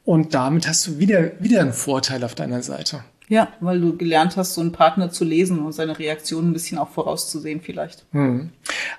Und 0.04 0.34
damit 0.34 0.68
hast 0.68 0.86
du 0.88 1.00
wieder, 1.00 1.32
wieder 1.40 1.62
einen 1.62 1.72
Vorteil 1.72 2.26
auf 2.26 2.36
deiner 2.36 2.64
Seite. 2.64 3.06
Ja, 3.30 3.52
weil 3.60 3.82
du 3.82 3.98
gelernt 3.98 4.38
hast, 4.38 4.54
so 4.54 4.62
einen 4.62 4.72
Partner 4.72 5.12
zu 5.12 5.26
lesen 5.26 5.60
und 5.60 5.74
seine 5.74 6.00
Reaktionen 6.00 6.50
ein 6.50 6.54
bisschen 6.54 6.78
auch 6.78 6.90
vorauszusehen 6.90 7.62
vielleicht. 7.62 8.06
Hm. 8.12 8.52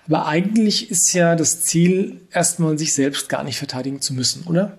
Aber 0.06 0.26
eigentlich 0.26 0.90
ist 0.90 1.12
ja 1.14 1.34
das 1.34 1.62
Ziel, 1.62 2.20
erstmal 2.30 2.78
sich 2.78 2.92
selbst 2.92 3.28
gar 3.30 3.42
nicht 3.42 3.58
verteidigen 3.58 4.02
zu 4.02 4.12
müssen, 4.12 4.46
oder? 4.46 4.78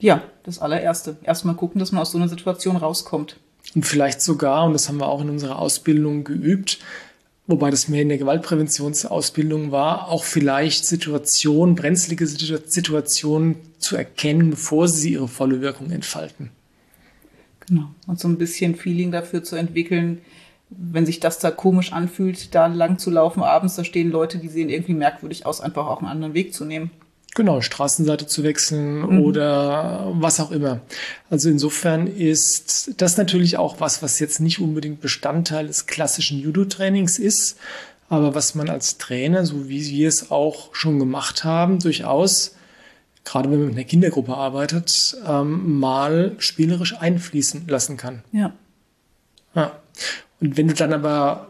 Ja, 0.00 0.22
das 0.42 0.58
allererste. 0.58 1.16
Erstmal 1.22 1.54
gucken, 1.54 1.78
dass 1.78 1.92
man 1.92 2.02
aus 2.02 2.10
so 2.10 2.18
einer 2.18 2.28
Situation 2.28 2.76
rauskommt. 2.76 3.36
Und 3.74 3.84
vielleicht 3.84 4.22
sogar, 4.22 4.64
und 4.64 4.72
das 4.72 4.88
haben 4.88 4.98
wir 4.98 5.08
auch 5.08 5.20
in 5.20 5.30
unserer 5.30 5.58
Ausbildung 5.58 6.24
geübt, 6.24 6.78
wobei 7.46 7.70
das 7.70 7.88
mehr 7.88 8.02
in 8.02 8.08
der 8.08 8.18
Gewaltpräventionsausbildung 8.18 9.70
war, 9.70 10.08
auch 10.08 10.24
vielleicht 10.24 10.84
Situationen, 10.84 11.74
brenzlige 11.74 12.26
Situationen 12.26 13.56
zu 13.78 13.96
erkennen, 13.96 14.50
bevor 14.50 14.88
sie 14.88 15.12
ihre 15.12 15.28
volle 15.28 15.60
Wirkung 15.60 15.90
entfalten. 15.90 16.50
Genau. 17.68 17.90
Und 18.06 18.18
so 18.18 18.28
ein 18.28 18.38
bisschen 18.38 18.74
Feeling 18.74 19.12
dafür 19.12 19.44
zu 19.44 19.56
entwickeln, 19.56 20.22
wenn 20.70 21.06
sich 21.06 21.20
das 21.20 21.38
da 21.38 21.50
komisch 21.50 21.92
anfühlt, 21.92 22.54
da 22.54 22.66
lang 22.66 22.98
zu 22.98 23.10
laufen 23.10 23.42
abends, 23.42 23.76
da 23.76 23.84
stehen 23.84 24.10
Leute, 24.10 24.38
die 24.38 24.48
sehen 24.48 24.68
irgendwie 24.68 24.94
merkwürdig 24.94 25.46
aus, 25.46 25.60
einfach 25.60 25.86
auch 25.86 25.98
einen 25.98 26.08
anderen 26.08 26.34
Weg 26.34 26.52
zu 26.52 26.64
nehmen. 26.64 26.90
Genau, 27.34 27.60
Straßenseite 27.60 28.26
zu 28.26 28.42
wechseln 28.42 29.00
mhm. 29.00 29.20
oder 29.20 30.10
was 30.14 30.40
auch 30.40 30.50
immer. 30.50 30.80
Also 31.30 31.48
insofern 31.48 32.06
ist 32.06 32.94
das 33.00 33.16
natürlich 33.16 33.58
auch 33.58 33.80
was, 33.80 34.02
was 34.02 34.18
jetzt 34.18 34.40
nicht 34.40 34.60
unbedingt 34.60 35.00
Bestandteil 35.00 35.66
des 35.66 35.86
klassischen 35.86 36.40
Judo-Trainings 36.40 37.18
ist, 37.18 37.58
aber 38.08 38.34
was 38.34 38.54
man 38.54 38.68
als 38.68 38.98
Trainer, 38.98 39.44
so 39.44 39.68
wie 39.68 39.86
wir 39.86 40.08
es 40.08 40.30
auch 40.30 40.74
schon 40.74 40.98
gemacht 40.98 41.44
haben, 41.44 41.78
durchaus 41.78 42.56
gerade 43.28 43.50
wenn 43.50 43.58
man 43.58 43.68
mit 43.68 43.76
einer 43.76 43.84
Kindergruppe 43.84 44.34
arbeitet, 44.34 45.16
ähm, 45.26 45.78
mal 45.78 46.34
spielerisch 46.38 46.96
einfließen 46.96 47.68
lassen 47.68 47.98
kann. 47.98 48.22
Ja. 48.32 48.52
ja. 49.54 49.78
Und 50.40 50.56
wenn 50.56 50.68
du 50.68 50.74
dann 50.74 50.94
aber 50.94 51.48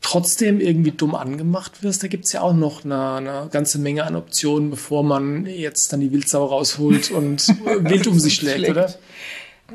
trotzdem 0.00 0.60
irgendwie 0.60 0.90
dumm 0.90 1.14
angemacht 1.14 1.82
wirst, 1.82 2.02
da 2.02 2.08
gibt 2.08 2.24
es 2.24 2.32
ja 2.32 2.40
auch 2.40 2.52
noch 2.52 2.84
eine, 2.84 3.12
eine, 3.14 3.48
ganze 3.50 3.78
Menge 3.78 4.04
an 4.04 4.16
Optionen, 4.16 4.70
bevor 4.70 5.04
man 5.04 5.46
jetzt 5.46 5.92
dann 5.92 6.00
die 6.00 6.10
Wildsau 6.10 6.46
rausholt 6.46 7.12
und 7.12 7.46
wild 7.64 8.08
um 8.08 8.18
sich 8.18 8.34
schlägt, 8.34 8.68
oder? 8.68 8.92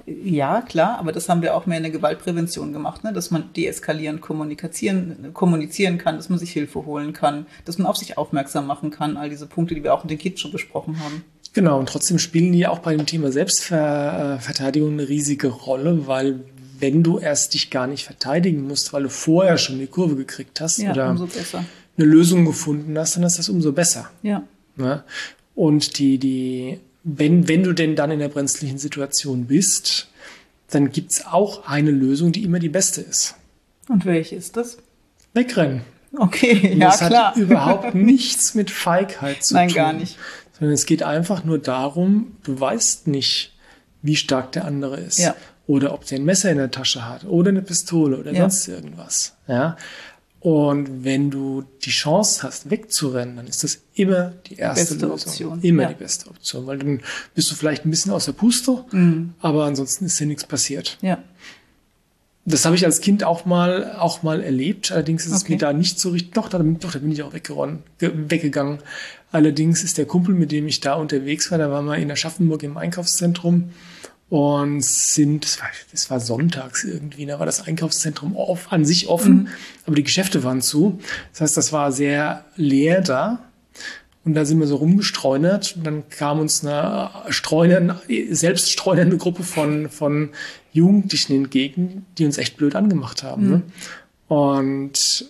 Ja, 0.05 0.61
klar, 0.61 0.97
aber 0.99 1.11
das 1.11 1.29
haben 1.29 1.41
wir 1.41 1.55
auch 1.55 1.65
mehr 1.65 1.77
in 1.77 1.83
der 1.83 1.91
Gewaltprävention 1.91 2.73
gemacht, 2.73 3.03
ne? 3.03 3.13
dass 3.13 3.31
man 3.31 3.53
deeskalierend 3.53 4.21
kommunizieren, 4.21 5.33
kommunizieren 5.33 5.97
kann, 5.97 6.15
dass 6.15 6.29
man 6.29 6.39
sich 6.39 6.51
Hilfe 6.51 6.85
holen 6.85 7.13
kann, 7.13 7.45
dass 7.65 7.77
man 7.77 7.87
auf 7.87 7.97
sich 7.97 8.17
aufmerksam 8.17 8.67
machen 8.67 8.91
kann, 8.91 9.17
all 9.17 9.29
diese 9.29 9.47
Punkte, 9.47 9.75
die 9.75 9.83
wir 9.83 9.93
auch 9.93 10.03
mit 10.03 10.11
den 10.11 10.17
Kids 10.17 10.41
schon 10.41 10.51
besprochen 10.51 10.99
haben. 10.99 11.23
Genau, 11.53 11.79
und 11.79 11.89
trotzdem 11.89 12.19
spielen 12.19 12.51
die 12.51 12.67
auch 12.67 12.79
bei 12.79 12.95
dem 12.95 13.05
Thema 13.05 13.31
Selbstverteidigung 13.31 14.93
eine 14.93 15.09
riesige 15.09 15.47
Rolle, 15.47 16.07
weil 16.07 16.41
wenn 16.79 17.03
du 17.03 17.19
erst 17.19 17.53
dich 17.53 17.69
gar 17.69 17.87
nicht 17.87 18.05
verteidigen 18.05 18.67
musst, 18.67 18.93
weil 18.93 19.03
du 19.03 19.09
vorher 19.09 19.57
schon 19.57 19.79
die 19.79 19.87
Kurve 19.87 20.15
gekriegt 20.15 20.61
hast 20.61 20.77
ja, 20.77 20.91
oder 20.91 21.09
eine 21.09 21.27
Lösung 21.97 22.45
gefunden 22.45 22.97
hast, 22.97 23.15
dann 23.15 23.23
ist 23.23 23.39
das 23.39 23.49
umso 23.49 23.71
besser. 23.73 24.09
Ja. 24.23 24.43
ja? 24.77 24.85
Ne? 24.85 25.03
Und 25.55 25.97
die, 25.97 26.17
die 26.17 26.79
wenn, 27.17 27.47
wenn 27.47 27.63
du 27.63 27.73
denn 27.73 27.95
dann 27.95 28.11
in 28.11 28.19
der 28.19 28.29
brenzlichen 28.29 28.77
Situation 28.77 29.45
bist, 29.45 30.07
dann 30.69 30.91
gibt 30.91 31.11
es 31.11 31.25
auch 31.25 31.65
eine 31.67 31.91
Lösung, 31.91 32.31
die 32.31 32.43
immer 32.43 32.59
die 32.59 32.69
beste 32.69 33.01
ist. 33.01 33.35
Und 33.87 34.05
welche 34.05 34.35
ist 34.35 34.55
das? 34.57 34.77
Wegrennen. 35.33 35.81
Okay, 36.17 36.71
Und 36.73 36.79
ja 36.79 36.87
das 36.89 36.99
klar. 36.99 37.29
hat 37.31 37.37
überhaupt 37.37 37.93
nichts 37.95 38.55
mit 38.55 38.71
Feigheit 38.71 39.43
zu 39.43 39.53
Nein, 39.53 39.69
tun. 39.69 39.75
gar 39.75 39.93
nicht. 39.93 40.17
Sondern 40.57 40.73
es 40.73 40.85
geht 40.85 41.03
einfach 41.03 41.43
nur 41.43 41.59
darum, 41.59 42.35
du 42.43 42.59
weißt 42.59 43.07
nicht, 43.07 43.55
wie 44.01 44.15
stark 44.15 44.51
der 44.51 44.65
andere 44.65 44.99
ist. 44.99 45.19
Ja. 45.19 45.35
Oder 45.67 45.93
ob 45.93 46.05
der 46.05 46.17
ein 46.19 46.25
Messer 46.25 46.49
in 46.51 46.57
der 46.57 46.71
Tasche 46.71 47.07
hat 47.07 47.25
oder 47.25 47.49
eine 47.49 47.61
Pistole 47.61 48.17
oder 48.17 48.31
Ja. 48.31 48.41
sonst 48.41 48.67
irgendwas. 48.67 49.35
Ja. 49.47 49.77
Und 50.41 51.03
wenn 51.03 51.29
du 51.31 51.63
die 51.83 51.89
Chance 51.89 52.43
hast, 52.43 52.69
wegzurennen, 52.69 53.35
dann 53.35 53.47
ist 53.47 53.63
das 53.65 53.79
immer 53.93 54.33
die 54.47 54.55
erste 54.55 54.93
Beste 54.95 55.05
Lösung. 55.07 55.11
Option. 55.31 55.61
Immer 55.61 55.83
Ja. 55.83 55.89
die 55.89 55.95
beste 55.95 56.29
Option, 56.29 56.65
weil 56.65 56.77
dann 56.77 57.01
bist 57.35 57.51
du 57.51 57.55
vielleicht 57.55 57.85
ein 57.85 57.89
bisschen 57.89 58.13
aus 58.13 58.23
der 58.25 58.31
Puste, 58.31 58.85
aber 59.41 59.65
ansonsten 59.65 60.05
ist 60.05 60.17
dir 60.19 60.25
nichts 60.27 60.45
passiert. 60.45 60.97
Ja. 61.01 61.17
Das 62.45 62.65
habe 62.65 62.75
ich 62.75 62.85
als 62.85 63.01
Kind 63.01 63.23
auch 63.25 63.45
mal, 63.45 63.95
auch 63.97 64.23
mal 64.23 64.41
erlebt. 64.41 64.91
Allerdings 64.93 65.25
ist 65.25 65.33
es 65.33 65.41
Okay. 65.43 65.53
mir 65.53 65.59
da 65.59 65.73
nicht 65.73 65.99
so 65.99 66.09
richtig. 66.11 66.33
Doch, 66.33 66.47
da, 66.49 66.57
doch, 66.59 66.91
da 66.93 66.99
bin 66.99 67.11
ich 67.11 67.21
auch 67.21 67.33
weggeronnen, 67.33 67.83
ge- 67.99 68.11
weggegangen. 68.15 68.79
Allerdings 69.31 69.83
ist 69.83 69.97
der 69.97 70.05
Kumpel, 70.05 70.33
mit 70.33 70.51
dem 70.51 70.67
ich 70.67 70.79
da 70.79 70.93
unterwegs 70.95 71.51
war, 71.51 71.57
da 71.59 71.69
waren 71.69 71.85
wir 71.85 71.97
in 71.97 72.09
Aschaffenburg 72.09 72.63
im 72.63 72.77
Einkaufszentrum 72.77 73.71
und 74.29 74.83
sind, 74.83 75.43
das 75.43 75.59
war, 75.59 75.67
das 75.91 76.09
war 76.09 76.19
sonntags 76.19 76.83
irgendwie, 76.83 77.25
da 77.25 77.39
war 77.39 77.45
das 77.45 77.65
Einkaufszentrum 77.65 78.35
off, 78.35 78.71
an 78.71 78.85
sich 78.85 79.07
offen, 79.07 79.49
aber 79.85 79.95
die 79.95 80.03
Geschäfte 80.03 80.43
waren 80.43 80.61
zu. 80.61 80.99
Das 81.31 81.41
heißt, 81.41 81.57
das 81.57 81.73
war 81.73 81.91
sehr 81.91 82.45
leer 82.55 83.01
da. 83.01 83.39
Und 84.25 84.35
da 84.35 84.45
sind 84.45 84.59
wir 84.59 84.67
so 84.67 84.75
rumgestreunert 84.75 85.77
und 85.77 85.87
dann 85.87 86.09
kam 86.09 86.39
uns 86.39 86.63
eine 86.63 87.09
streunern, 87.29 87.99
selbst 88.29 88.71
streunernde 88.71 89.17
Gruppe 89.17 89.43
von, 89.43 89.89
von 89.89 90.29
Jugendlichen 90.73 91.33
entgegen, 91.33 92.05
die 92.17 92.25
uns 92.25 92.37
echt 92.37 92.57
blöd 92.57 92.75
angemacht 92.75 93.23
haben. 93.23 93.49
Ne? 93.49 93.61
Und 94.27 95.25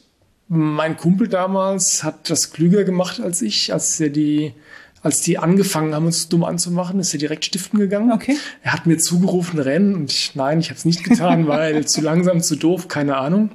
mein 0.49 0.97
Kumpel 0.97 1.27
damals 1.27 2.03
hat 2.03 2.29
das 2.29 2.51
klüger 2.51 2.83
gemacht 2.83 3.21
als 3.21 3.41
ich, 3.41 3.71
als 3.71 3.99
er 3.99 4.09
die, 4.09 4.53
als 5.01 5.21
die 5.21 5.37
angefangen 5.37 5.93
haben, 5.93 6.05
uns 6.05 6.29
dumm 6.29 6.43
anzumachen, 6.43 6.99
ist 6.99 7.13
er 7.13 7.19
direkt 7.19 7.45
stiften 7.45 7.79
gegangen. 7.79 8.11
Okay. 8.11 8.37
Er 8.63 8.73
hat 8.73 8.85
mir 8.85 8.97
zugerufen, 8.97 9.59
rennen 9.59 9.95
und 9.95 10.11
ich, 10.11 10.35
nein, 10.35 10.59
ich 10.59 10.69
habe 10.69 10.77
es 10.77 10.85
nicht 10.85 11.03
getan, 11.03 11.47
weil 11.47 11.85
zu 11.85 12.01
langsam, 12.01 12.41
zu 12.41 12.55
doof, 12.55 12.87
keine 12.87 13.17
Ahnung. 13.17 13.51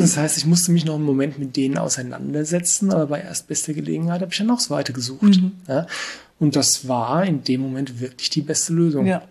Das 0.00 0.16
heißt, 0.16 0.36
ich 0.36 0.46
musste 0.46 0.72
mich 0.72 0.84
noch 0.84 0.96
einen 0.96 1.04
Moment 1.04 1.38
mit 1.38 1.56
denen 1.56 1.78
auseinandersetzen, 1.78 2.92
aber 2.92 3.06
bei 3.06 3.20
erstbester 3.20 3.72
Gelegenheit 3.72 4.20
habe 4.20 4.32
ich 4.32 4.38
dann 4.38 4.50
auch 4.50 4.58
das 4.58 4.70
Weite 4.70 4.92
gesucht. 4.92 5.40
Ja? 5.68 5.86
Und 6.38 6.56
das 6.56 6.88
war 6.88 7.24
in 7.24 7.44
dem 7.44 7.60
Moment 7.60 8.00
wirklich 8.00 8.30
die 8.30 8.42
beste 8.42 8.72
Lösung. 8.72 9.06
Ja. 9.06 9.22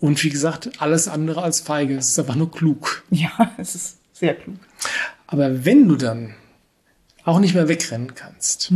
Und 0.00 0.22
wie 0.22 0.30
gesagt, 0.30 0.70
alles 0.78 1.08
andere 1.08 1.42
als 1.42 1.60
feige. 1.60 1.96
Es 1.96 2.10
ist 2.10 2.18
einfach 2.18 2.36
nur 2.36 2.50
klug. 2.50 3.04
Ja, 3.10 3.30
es 3.58 3.74
ist 3.74 3.98
sehr 4.12 4.34
klug. 4.34 4.56
Aber 5.26 5.64
wenn 5.64 5.88
du 5.88 5.96
dann 5.96 6.34
auch 7.24 7.40
nicht 7.40 7.54
mehr 7.54 7.68
wegrennen 7.68 8.14
kannst, 8.14 8.72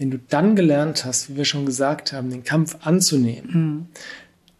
wenn 0.00 0.10
du 0.10 0.18
dann 0.18 0.56
gelernt 0.56 1.04
hast, 1.04 1.28
wie 1.28 1.36
wir 1.36 1.44
schon 1.44 1.66
gesagt 1.66 2.12
haben, 2.12 2.30
den 2.30 2.42
Kampf 2.42 2.78
anzunehmen, 2.80 3.88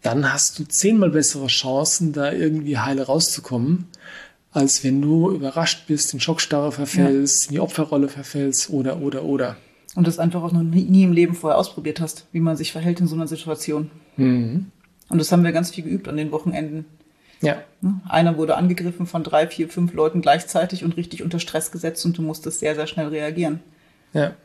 dann 0.01 0.31
hast 0.31 0.59
du 0.59 0.63
zehnmal 0.63 1.09
bessere 1.09 1.47
Chancen, 1.47 2.13
da 2.13 2.31
irgendwie 2.31 2.77
heile 2.77 3.07
rauszukommen, 3.07 3.87
als 4.51 4.83
wenn 4.83 5.01
du 5.01 5.31
überrascht 5.31 5.87
bist, 5.87 6.13
in 6.13 6.19
Schockstarre 6.19 6.71
verfällst, 6.71 7.47
in 7.47 7.53
die 7.53 7.59
Opferrolle 7.59 8.07
verfällst 8.07 8.69
oder, 8.69 9.01
oder, 9.01 9.23
oder. 9.23 9.57
Und 9.95 10.07
das 10.07 10.19
einfach 10.19 10.43
auch 10.43 10.51
noch 10.51 10.63
nie, 10.63 10.83
nie 10.83 11.03
im 11.03 11.11
Leben 11.11 11.33
vorher 11.33 11.57
ausprobiert 11.57 11.99
hast, 11.99 12.27
wie 12.31 12.39
man 12.39 12.55
sich 12.55 12.71
verhält 12.71 12.99
in 12.99 13.07
so 13.07 13.15
einer 13.15 13.27
Situation. 13.27 13.91
Mhm. 14.17 14.67
Und 15.09 15.17
das 15.17 15.31
haben 15.31 15.43
wir 15.43 15.51
ganz 15.51 15.71
viel 15.71 15.83
geübt 15.83 16.07
an 16.07 16.17
den 16.17 16.31
Wochenenden. 16.31 16.85
Ja, 17.41 17.57
Ne? 17.81 17.99
Einer 18.07 18.37
wurde 18.37 18.55
angegriffen 18.55 19.07
von 19.07 19.23
drei, 19.23 19.47
vier, 19.47 19.67
fünf 19.67 19.93
Leuten 19.93 20.21
gleichzeitig 20.21 20.83
und 20.83 20.97
richtig 20.97 21.23
unter 21.23 21.39
Stress 21.39 21.71
gesetzt 21.71 22.05
und 22.05 22.17
du 22.17 22.21
musstest 22.21 22.59
sehr, 22.59 22.75
sehr 22.75 22.87
schnell 22.87 23.07
reagieren. 23.07 23.59
Ja, 24.13 24.35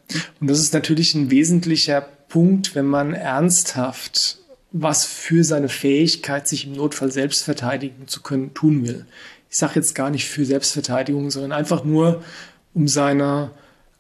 und 0.41 0.49
das 0.49 0.61
ist 0.61 0.73
natürlich 0.75 1.15
ein 1.15 1.31
wesentlicher 1.31 2.01
Punkt, 2.01 2.75
wenn 2.75 2.87
man 2.87 3.15
ernsthaft 3.15 4.39
was 4.73 5.05
für 5.05 5.43
seine 5.43 5.69
Fähigkeit, 5.69 6.47
sich 6.47 6.67
im 6.67 6.73
Notfall 6.73 7.11
selbst 7.11 7.45
verteidigen 7.45 8.09
zu 8.09 8.21
können, 8.21 8.53
tun 8.53 8.87
will. 8.87 9.07
Ich 9.49 9.57
sage 9.57 9.75
jetzt 9.77 9.95
gar 9.95 10.11
nicht 10.11 10.27
für 10.29 10.45
Selbstverteidigung, 10.45 11.31
sondern 11.31 11.53
einfach 11.53 11.85
nur, 11.85 12.23
um 12.75 12.87
seine 12.89 13.53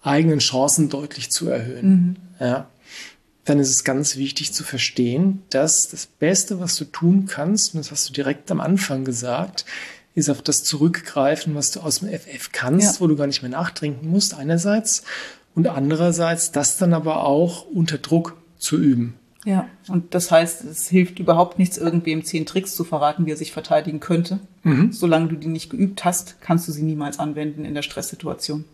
eigenen 0.03 0.41
Chancen 0.41 0.91
deutlich 0.91 1.31
zu 1.31 1.49
erhöhen. 1.49 2.17
Ja. 2.41 2.69
Dann 3.45 3.59
ist 3.59 3.71
es 3.71 3.85
ganz 3.85 4.17
wichtig 4.17 4.53
zu 4.53 4.65
verstehen, 4.65 5.43
dass 5.51 5.89
das 5.89 6.07
Beste, 6.07 6.61
was 6.61 6.77
du 6.77 6.85
tun 6.85 7.27
kannst, 7.27 7.75
und 7.75 7.79
das 7.79 7.91
hast 7.91 8.09
du 8.09 8.13
direkt 8.13 8.51
am 8.51 8.61
Anfang 8.61 9.05
gesagt, 9.05 9.65
ist 10.15 10.29
auf 10.29 10.43
das 10.43 10.63
zurückgreifen, 10.65 11.55
was 11.55 11.71
du 11.71 11.81
aus 11.81 12.01
dem 12.01 12.09
FF 12.09 12.51
kannst, 12.53 12.97
Ja. 12.97 13.01
wo 13.01 13.07
du 13.07 13.17
gar 13.17 13.27
nicht 13.29 13.43
mehr 13.43 13.51
nachtrinken 13.51 14.11
musst, 14.11 14.35
einerseits. 14.35 15.05
Und 15.57 15.67
andererseits 15.67 16.53
das 16.53 16.79
dann 16.79 16.95
aber 16.95 17.25
auch 17.25 17.67
unter 17.67 17.99
Druck 17.99 18.37
zu 18.59 18.77
üben. 18.77 19.15
Ja. 19.45 19.69
Und 19.89 20.15
das 20.15 20.31
heißt, 20.31 20.65
es 20.65 20.89
hilft 20.89 21.19
überhaupt 21.19 21.59
nichts, 21.59 21.79
irgendwem 21.79 22.25
zehn 22.25 22.47
Tricks 22.47 22.77
zu 22.77 22.85
verraten, 22.85 23.27
wie 23.27 23.31
er 23.33 23.37
sich 23.37 23.53
verteidigen 23.53 23.99
könnte. 23.99 24.39
Solange 24.91 25.29
du 25.29 25.37
die 25.37 25.47
nicht 25.47 25.71
geübt 25.71 26.05
hast, 26.05 26.41
kannst 26.41 26.67
du 26.67 26.73
sie 26.73 26.83
niemals 26.83 27.19
anwenden 27.21 27.65
in 27.65 27.75
der 27.75 27.83
Stresssituation. 27.83 28.65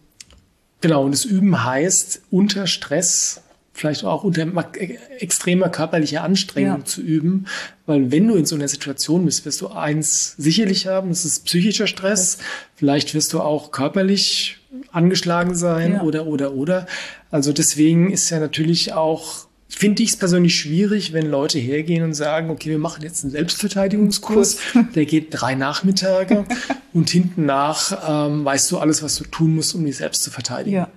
Genau, 0.80 1.04
und 1.04 1.12
das 1.12 1.24
Üben 1.24 1.62
heißt, 1.62 2.22
unter 2.30 2.66
Stress, 2.66 3.42
vielleicht 3.74 4.04
auch 4.04 4.22
unter 4.24 4.42
äh, 4.76 4.96
extremer 5.18 5.68
körperlicher 5.68 6.22
Anstrengung 6.22 6.78
Ja. 6.80 6.84
zu 6.84 7.00
üben. 7.00 7.46
Weil 7.86 8.10
wenn 8.12 8.28
du 8.28 8.34
in 8.34 8.44
so 8.46 8.54
einer 8.54 8.68
Situation 8.68 9.24
bist, 9.24 9.44
wirst 9.46 9.60
du 9.60 9.68
eins 9.68 10.34
sicherlich 10.36 10.86
haben, 10.86 11.08
das 11.08 11.24
ist 11.24 11.44
psychischer 11.46 11.86
Stress. 11.86 12.38
Vielleicht 12.76 13.14
wirst 13.14 13.32
du 13.32 13.40
auch 13.40 13.72
körperlich 13.72 14.58
angeschlagen 14.92 15.54
sein 15.54 15.94
Ja. 15.94 16.02
oder, 16.02 16.26
oder, 16.26 16.52
oder. 16.54 16.86
Also 17.30 17.52
deswegen 17.52 18.10
ist 18.12 18.28
ja 18.30 18.40
natürlich 18.40 18.92
auch, 18.92 19.46
finde 19.68 20.02
ich 20.02 20.10
es 20.10 20.16
persönlich 20.16 20.54
schwierig, 20.54 21.14
wenn 21.14 21.30
Leute 21.30 21.58
hergehen 21.58 22.04
und 22.04 22.12
sagen, 22.12 22.50
okay, 22.50 22.68
wir 22.68 22.78
machen 22.78 23.02
jetzt 23.02 23.24
einen 23.24 23.30
Selbstverteidigungskurs, 23.32 24.58
der 24.94 25.06
geht 25.06 25.28
drei 25.30 25.54
Nachmittage 25.54 26.44
und 26.92 27.08
hinten 27.08 27.46
nach 27.46 28.26
ähm, 28.28 28.44
weißt 28.44 28.70
du 28.70 28.78
alles, 28.78 29.02
was 29.02 29.16
du 29.16 29.24
tun 29.24 29.54
musst, 29.54 29.74
um 29.74 29.84
dich 29.84 29.96
selbst 29.96 30.22
zu 30.22 30.30
verteidigen. 30.30 30.76
Ja. 30.76 30.88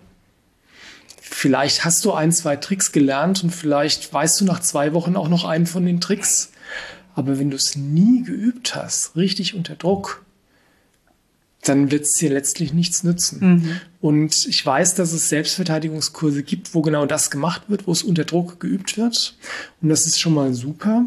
Vielleicht 1.38 1.84
hast 1.84 2.06
du 2.06 2.14
ein, 2.14 2.32
zwei 2.32 2.56
Tricks 2.56 2.94
gelernt 2.94 3.44
und 3.44 3.50
vielleicht 3.50 4.12
weißt 4.14 4.40
du 4.40 4.46
nach 4.46 4.62
zwei 4.62 4.94
Wochen 4.94 5.18
auch 5.18 5.28
noch 5.28 5.44
einen 5.44 5.66
von 5.66 5.86
den 5.86 6.00
Tricks. 6.00 6.54
Aber 7.14 7.38
wenn 7.38 7.50
du 7.50 7.58
es 7.58 7.76
nie 7.76 8.24
geübt 8.24 8.74
hast, 8.74 9.18
richtig 9.18 9.54
unter 9.54 9.76
Druck, 9.76 10.24
dann 11.62 11.92
wird 11.92 12.04
es 12.04 12.14
dir 12.14 12.30
letztlich 12.30 12.72
nichts 12.72 13.04
nützen. 13.04 13.42
Und 14.00 14.46
ich 14.48 14.66
weiß, 14.66 14.96
dass 14.96 15.12
es 15.12 15.28
Selbstverteidigungskurse 15.28 16.42
gibt, 16.42 16.74
wo 16.74 16.82
genau 16.82 17.06
das 17.06 17.30
gemacht 17.30 17.64
wird, 17.68 17.86
wo 17.86 17.92
es 17.92 18.02
unter 18.02 18.24
Druck 18.24 18.62
geübt 18.62 18.98
wird. 18.98 19.36
Und 19.82 19.90
das 19.90 20.08
ist 20.08 20.22
schon 20.22 20.36
mal 20.36 20.54
super. 20.54 21.06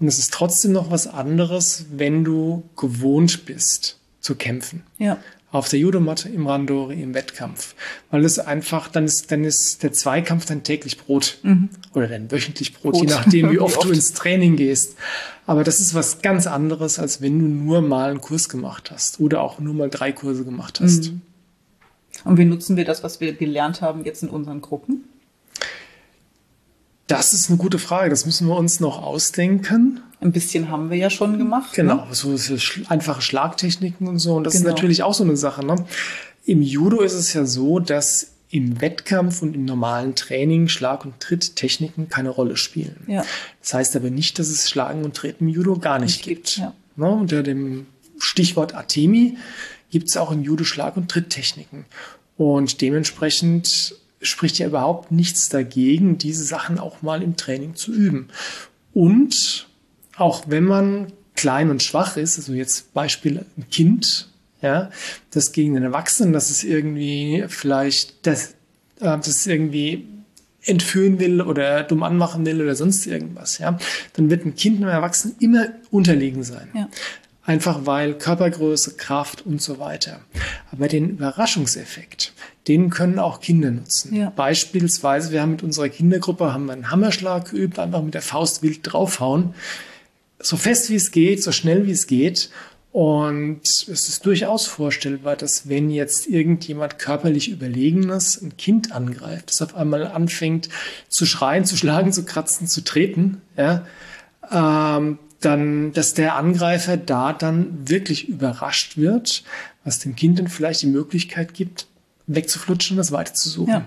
Und 0.00 0.08
es 0.08 0.18
ist 0.18 0.32
trotzdem 0.32 0.72
noch 0.72 0.90
was 0.90 1.06
anderes, 1.06 1.86
wenn 1.92 2.24
du 2.24 2.64
gewohnt 2.76 3.46
bist 3.46 3.98
zu 4.20 4.34
kämpfen 4.34 4.82
Ja. 4.98 5.16
Auf 5.52 5.68
der 5.68 5.80
Judomatte, 5.80 6.28
im 6.28 6.46
Randori, 6.46 7.02
im 7.02 7.12
Wettkampf. 7.14 7.74
Weil 8.10 8.24
es 8.24 8.38
einfach, 8.38 8.88
dann 8.88 9.04
ist, 9.04 9.32
dann 9.32 9.42
ist 9.44 9.82
der 9.82 9.92
Zweikampf 9.92 10.46
dein 10.46 10.62
täglich 10.62 10.98
Brot. 10.98 11.38
Oder 11.92 12.06
dein 12.06 12.30
wöchentlich 12.30 12.74
Brot, 12.74 12.94
je 12.94 13.00
Brot. 13.02 13.10
nachdem, 13.10 13.50
wie 13.50 13.54
Wie 13.54 13.58
oft, 13.58 13.76
du 13.76 13.80
oft. 13.80 13.90
ins 13.90 14.12
Training 14.12 14.56
gehst. 14.56 14.96
Aber 15.46 15.64
das 15.64 15.80
ist 15.80 15.94
was 15.94 16.22
ganz 16.22 16.46
anderes, 16.46 16.98
als 17.00 17.20
wenn 17.20 17.38
du 17.38 17.46
nur 17.46 17.82
mal 17.82 18.10
einen 18.10 18.20
Kurs 18.20 18.48
gemacht 18.48 18.90
hast. 18.92 19.18
Oder 19.18 19.40
auch 19.42 19.58
nur 19.58 19.74
mal 19.74 19.90
drei 19.90 20.12
Kurse 20.12 20.44
gemacht 20.44 20.80
hast. 20.80 21.12
Und 22.24 22.36
wie 22.38 22.44
nutzen 22.44 22.76
wir 22.76 22.84
das, 22.84 23.02
was 23.02 23.20
wir 23.20 23.32
gelernt 23.32 23.80
haben, 23.80 24.04
jetzt 24.04 24.22
in 24.22 24.28
unseren 24.28 24.60
Gruppen? 24.60 25.04
Das 27.08 27.32
ist 27.32 27.48
eine 27.48 27.58
gute 27.58 27.80
Frage. 27.80 28.10
Das 28.10 28.24
müssen 28.24 28.46
wir 28.46 28.56
uns 28.56 28.78
noch 28.78 29.02
ausdenken. 29.02 30.00
Ein 30.20 30.32
bisschen 30.32 30.68
haben 30.70 30.90
wir 30.90 30.96
ja 30.98 31.08
schon 31.10 31.38
gemacht. 31.38 31.72
Genau, 31.74 32.06
Ne? 32.06 32.14
so, 32.14 32.36
einfache 32.88 33.22
Schlagtechniken 33.22 34.06
und 34.06 34.18
so. 34.18 34.34
Und 34.34 34.44
das 34.44 34.54
Genau. 34.54 34.66
ist 34.68 34.72
natürlich 34.74 35.02
auch 35.02 35.14
so 35.14 35.24
eine 35.24 35.36
Sache. 35.36 35.64
Ne? 35.64 35.76
Im 36.44 36.62
Judo 36.62 37.00
ist 37.00 37.14
es 37.14 37.32
ja 37.32 37.44
so, 37.46 37.78
dass 37.80 38.32
im 38.50 38.80
Wettkampf 38.80 39.42
und 39.42 39.54
im 39.54 39.64
normalen 39.64 40.16
Training 40.16 40.68
Schlag- 40.68 41.04
und 41.04 41.18
Tritttechniken 41.20 42.08
keine 42.08 42.30
Rolle 42.30 42.56
spielen. 42.56 42.96
Ja. 43.06 43.24
Das 43.60 43.74
heißt 43.74 43.96
aber 43.96 44.10
nicht, 44.10 44.38
dass 44.38 44.48
es 44.48 44.68
Schlagen 44.68 45.04
und 45.04 45.14
Treten 45.16 45.44
im 45.44 45.50
Judo 45.54 45.78
gar 45.78 45.98
nicht, 46.00 46.16
Nicht 46.18 46.24
gibt. 46.24 46.46
gibt, 46.46 46.56
ja. 46.58 46.74
Ne? 46.96 47.08
Unter 47.10 47.42
dem 47.42 47.86
Stichwort 48.18 48.74
Atemi 48.74 49.36
gibt 49.90 50.08
es 50.08 50.16
auch 50.16 50.32
im 50.32 50.42
Judo 50.42 50.64
Schlag- 50.64 50.96
und 50.96 51.08
Tritttechniken. 51.10 51.84
Und 52.36 52.80
dementsprechend 52.80 53.94
spricht 54.20 54.58
ja 54.58 54.66
überhaupt 54.66 55.12
nichts 55.12 55.48
dagegen, 55.48 56.18
diese 56.18 56.44
Sachen 56.44 56.78
auch 56.78 57.02
mal 57.02 57.22
im 57.22 57.36
Training 57.36 57.74
zu 57.76 57.92
üben. 57.92 58.28
Und 58.92 59.68
auch 60.20 60.44
wenn 60.46 60.64
man 60.64 61.12
klein 61.34 61.70
und 61.70 61.82
schwach 61.82 62.16
ist, 62.16 62.38
also 62.38 62.52
jetzt 62.52 62.92
Beispiel 62.92 63.44
ein 63.56 63.68
Kind, 63.70 64.28
ja, 64.60 64.90
das 65.30 65.52
gegen 65.52 65.76
einen 65.76 65.86
Erwachsenen, 65.86 66.32
das 66.32 66.50
ist 66.50 66.64
irgendwie 66.64 67.44
vielleicht, 67.48 68.26
das, 68.26 68.50
äh, 69.00 69.16
das 69.16 69.46
irgendwie 69.46 70.06
entführen 70.62 71.18
will 71.18 71.40
oder 71.40 71.82
dumm 71.82 72.02
anmachen 72.02 72.44
will 72.44 72.60
oder 72.60 72.74
sonst 72.74 73.06
irgendwas, 73.06 73.56
ja, 73.58 73.78
dann 74.12 74.28
wird 74.28 74.44
ein 74.44 74.54
Kind 74.54 74.76
einem 74.76 74.90
Erwachsenen 74.90 75.36
immer 75.40 75.68
unterlegen 75.90 76.42
sein. 76.44 76.68
Ja. 76.74 76.88
Einfach 77.42 77.86
weil 77.86 78.14
Körpergröße, 78.14 78.96
Kraft 78.96 79.44
und 79.46 79.62
so 79.62 79.78
weiter. 79.78 80.20
Aber 80.70 80.88
den 80.88 81.08
Überraschungseffekt, 81.08 82.34
den 82.68 82.90
können 82.90 83.18
auch 83.18 83.40
Kinder 83.40 83.70
nutzen. 83.70 84.14
Ja. 84.14 84.30
Beispielsweise, 84.30 85.32
wir 85.32 85.40
haben 85.40 85.52
mit 85.52 85.62
unserer 85.62 85.88
Kindergruppe 85.88 86.52
haben 86.52 86.66
wir 86.66 86.74
einen 86.74 86.90
Hammerschlag 86.90 87.50
geübt, 87.50 87.78
einfach 87.78 88.02
mit 88.02 88.12
der 88.12 88.22
Faust 88.22 88.62
wild 88.62 88.80
draufhauen. 88.82 89.54
So 90.40 90.56
fest 90.56 90.90
wie 90.90 90.96
es 90.96 91.10
geht, 91.10 91.42
so 91.42 91.52
schnell 91.52 91.86
wie 91.86 91.92
es 91.92 92.06
geht. 92.06 92.50
Und 92.92 93.60
es 93.62 93.86
ist 93.86 94.26
durchaus 94.26 94.66
vorstellbar, 94.66 95.36
dass 95.36 95.68
wenn 95.68 95.90
jetzt 95.90 96.26
irgendjemand 96.26 96.98
körperlich 96.98 97.48
Überlegenes 97.48 98.42
ein 98.42 98.56
Kind 98.56 98.90
angreift, 98.90 99.50
das 99.50 99.62
auf 99.62 99.76
einmal 99.76 100.08
anfängt 100.08 100.68
zu 101.08 101.24
schreien, 101.24 101.64
zu 101.64 101.76
schlagen, 101.76 102.12
zu 102.12 102.24
kratzen, 102.24 102.66
zu 102.66 102.82
treten, 102.82 103.42
ja, 103.56 103.86
ähm, 104.50 105.18
dann, 105.40 105.92
dass 105.92 106.14
der 106.14 106.34
Angreifer 106.36 106.96
da 106.96 107.32
dann 107.32 107.88
wirklich 107.88 108.28
überrascht 108.28 108.96
wird, 108.96 109.44
was 109.84 110.00
dem 110.00 110.16
Kind 110.16 110.38
dann 110.38 110.48
vielleicht 110.48 110.82
die 110.82 110.86
Möglichkeit 110.86 111.54
gibt, 111.54 111.86
wegzuflutschen 112.26 112.94
und 112.94 112.98
das 112.98 113.12
weiterzusuchen. 113.12 113.72
Ja. 113.72 113.86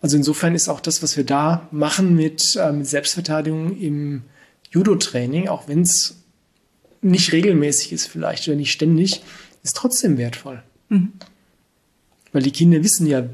Also 0.00 0.16
insofern 0.16 0.54
ist 0.54 0.68
auch 0.68 0.80
das, 0.80 1.02
was 1.02 1.16
wir 1.16 1.24
da 1.24 1.68
machen 1.70 2.16
mit, 2.16 2.56
äh, 2.56 2.72
mit 2.72 2.86
Selbstverteidigung 2.86 3.78
im 3.78 4.22
Judo-Training, 4.72 5.48
auch 5.48 5.68
wenn 5.68 5.82
es 5.82 6.16
nicht 7.00 7.32
regelmäßig 7.32 7.92
ist 7.92 8.06
vielleicht 8.06 8.48
oder 8.48 8.56
nicht 8.56 8.72
ständig, 8.72 9.22
ist 9.62 9.76
trotzdem 9.76 10.18
wertvoll. 10.18 10.62
Mhm. 10.88 11.12
Weil 12.32 12.42
die 12.42 12.50
Kinder 12.50 12.82
wissen 12.82 13.06
ja, 13.06 13.24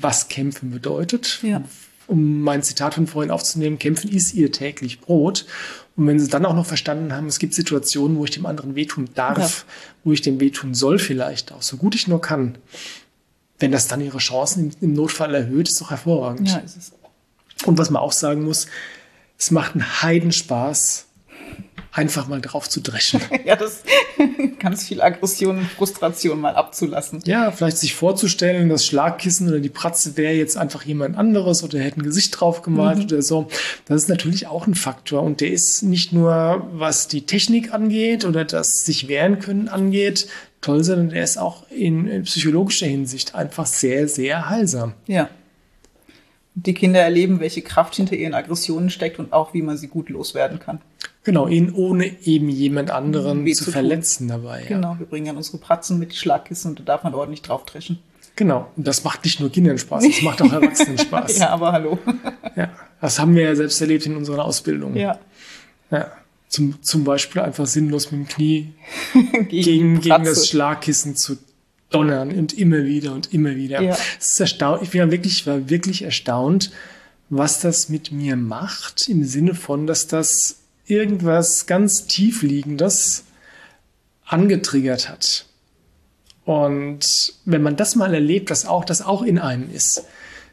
was 0.00 0.28
Kämpfen 0.28 0.70
bedeutet. 0.70 1.40
Ja. 1.42 1.62
Um 2.06 2.40
mein 2.40 2.62
Zitat 2.62 2.94
von 2.94 3.06
vorhin 3.06 3.30
aufzunehmen, 3.30 3.78
Kämpfen 3.78 4.10
ist 4.10 4.34
ihr 4.34 4.50
täglich 4.50 5.00
Brot. 5.00 5.46
Und 5.96 6.06
wenn 6.06 6.18
sie 6.18 6.28
dann 6.28 6.46
auch 6.46 6.54
noch 6.54 6.66
verstanden 6.66 7.12
haben, 7.12 7.26
es 7.26 7.38
gibt 7.38 7.54
Situationen, 7.54 8.16
wo 8.16 8.24
ich 8.24 8.30
dem 8.30 8.46
anderen 8.46 8.74
wehtun 8.74 9.08
darf, 9.14 9.38
ja. 9.66 9.74
wo 10.04 10.12
ich 10.12 10.22
dem 10.22 10.40
wehtun 10.40 10.74
soll 10.74 10.98
vielleicht 10.98 11.52
auch, 11.52 11.62
so 11.62 11.76
gut 11.76 11.94
ich 11.94 12.08
nur 12.08 12.20
kann, 12.20 12.56
wenn 13.58 13.70
das 13.70 13.86
dann 13.86 14.00
ihre 14.00 14.18
Chancen 14.18 14.72
im, 14.80 14.94
Notfall 14.94 15.34
erhöht, 15.34 15.68
ist 15.68 15.80
doch 15.80 15.90
hervorragend. 15.90 16.48
Ja, 16.48 16.58
ist 16.58 16.76
es. 16.76 16.92
Und 17.66 17.76
was 17.76 17.90
man 17.90 18.00
auch 18.00 18.12
sagen 18.12 18.42
muss, 18.42 18.66
es 19.40 19.50
macht 19.50 19.72
einen 19.72 20.02
Heidenspaß, 20.02 21.06
einfach 21.92 22.28
mal 22.28 22.42
drauf 22.42 22.68
zu 22.68 22.80
dreschen. 22.80 23.20
ja, 23.46 23.56
das 23.56 23.82
ganz 24.58 24.84
viel 24.86 25.00
Aggression 25.00 25.56
und 25.58 25.66
Frustration 25.66 26.38
mal 26.38 26.54
abzulassen. 26.54 27.20
Ja, 27.24 27.50
vielleicht 27.50 27.78
sich 27.78 27.94
vorzustellen, 27.94 28.68
das 28.68 28.84
Schlagkissen 28.84 29.48
oder 29.48 29.60
die 29.60 29.70
Pratze 29.70 30.18
wäre 30.18 30.34
jetzt 30.34 30.58
einfach 30.58 30.84
jemand 30.84 31.16
anderes 31.16 31.64
oder 31.64 31.78
hätte 31.80 32.00
ein 32.00 32.02
Gesicht 32.02 32.38
drauf 32.38 32.60
gemalt 32.60 32.98
mhm. 32.98 33.04
oder 33.04 33.22
so. 33.22 33.48
Das 33.86 34.02
ist 34.02 34.08
natürlich 34.10 34.46
auch 34.46 34.66
ein 34.66 34.74
Faktor 34.74 35.22
und 35.22 35.40
der 35.40 35.50
ist 35.50 35.82
nicht 35.82 36.12
nur, 36.12 36.68
was 36.72 37.08
die 37.08 37.24
Technik 37.24 37.72
angeht 37.72 38.26
oder 38.26 38.44
das 38.44 38.84
sich 38.84 39.08
wehren 39.08 39.38
können 39.38 39.68
angeht, 39.68 40.28
toll, 40.60 40.84
sondern 40.84 41.08
der 41.08 41.24
ist 41.24 41.38
auch 41.38 41.64
in, 41.70 42.06
in 42.06 42.24
psychologischer 42.24 42.86
Hinsicht 42.86 43.34
einfach 43.34 43.64
sehr, 43.64 44.06
sehr 44.06 44.50
heilsam. 44.50 44.92
Ja. 45.06 45.30
Die 46.54 46.74
Kinder 46.74 47.00
erleben, 47.00 47.40
welche 47.40 47.62
Kraft 47.62 47.94
hinter 47.94 48.16
ihren 48.16 48.34
Aggressionen 48.34 48.90
steckt 48.90 49.18
und 49.18 49.32
auch, 49.32 49.54
wie 49.54 49.62
man 49.62 49.76
sie 49.76 49.88
gut 49.88 50.08
loswerden 50.08 50.58
kann. 50.58 50.80
Genau, 51.22 51.46
ihn 51.46 51.72
ohne 51.72 52.06
eben 52.24 52.48
jemand 52.48 52.90
anderen 52.90 53.44
Weh 53.44 53.52
zu, 53.52 53.64
zu 53.64 53.72
verletzen 53.72 54.28
dabei. 54.28 54.62
Ja. 54.62 54.68
Genau, 54.68 54.96
wir 54.98 55.06
bringen 55.06 55.26
dann 55.26 55.36
unsere 55.36 55.58
Pratzen 55.58 55.98
mit 55.98 56.14
Schlagkissen 56.14 56.70
und 56.70 56.80
da 56.80 56.84
darf 56.84 57.04
man 57.04 57.14
ordentlich 57.14 57.42
drauf 57.42 57.66
dreschen. 57.66 57.98
Genau, 58.36 58.70
und 58.76 58.86
das 58.86 59.04
macht 59.04 59.24
nicht 59.24 59.38
nur 59.38 59.50
Kindern 59.50 59.76
Spaß, 59.76 60.02
das 60.06 60.22
macht 60.22 60.40
auch 60.40 60.52
Erwachsenen 60.52 60.96
Spaß. 60.98 61.38
ja, 61.38 61.50
aber 61.50 61.72
hallo. 61.72 61.98
ja, 62.56 62.70
das 63.00 63.18
haben 63.18 63.34
wir 63.34 63.42
ja 63.42 63.54
selbst 63.54 63.80
erlebt 63.80 64.06
in 64.06 64.16
unserer 64.16 64.44
Ausbildung. 64.44 64.96
Ja. 64.96 65.18
Ja. 65.90 66.10
Zum, 66.48 66.82
zum 66.82 67.04
Beispiel 67.04 67.42
einfach 67.42 67.66
sinnlos 67.66 68.10
mit 68.10 68.22
dem 68.22 68.28
Knie 68.28 68.72
gegen, 69.48 70.00
gegen 70.00 70.24
das 70.24 70.48
Schlagkissen 70.48 71.16
zu 71.16 71.36
donnern 71.90 72.30
und 72.30 72.52
immer 72.56 72.84
wieder 72.84 73.12
und 73.12 73.32
immer 73.34 73.56
wieder. 73.56 73.82
Ja. 73.82 73.96
Es 74.18 74.32
ist 74.32 74.40
erstaunt, 74.40 74.82
ich 74.82 74.90
bin 74.90 75.10
wirklich, 75.10 75.46
war 75.46 75.68
wirklich 75.68 76.02
erstaunt, 76.02 76.70
was 77.28 77.60
das 77.60 77.88
mit 77.88 78.10
mir 78.12 78.36
macht, 78.36 79.08
im 79.08 79.24
Sinne 79.24 79.54
von, 79.54 79.86
dass 79.86 80.06
das 80.06 80.60
irgendwas 80.86 81.66
ganz 81.66 82.06
tiefliegendes 82.06 83.24
angetriggert 84.24 85.08
hat. 85.08 85.46
Und 86.44 87.34
wenn 87.44 87.62
man 87.62 87.76
das 87.76 87.94
mal 87.94 88.12
erlebt, 88.14 88.50
dass 88.50 88.66
auch 88.66 88.84
das 88.84 89.02
auch 89.02 89.22
in 89.22 89.38
einem 89.38 89.72
ist, 89.72 90.04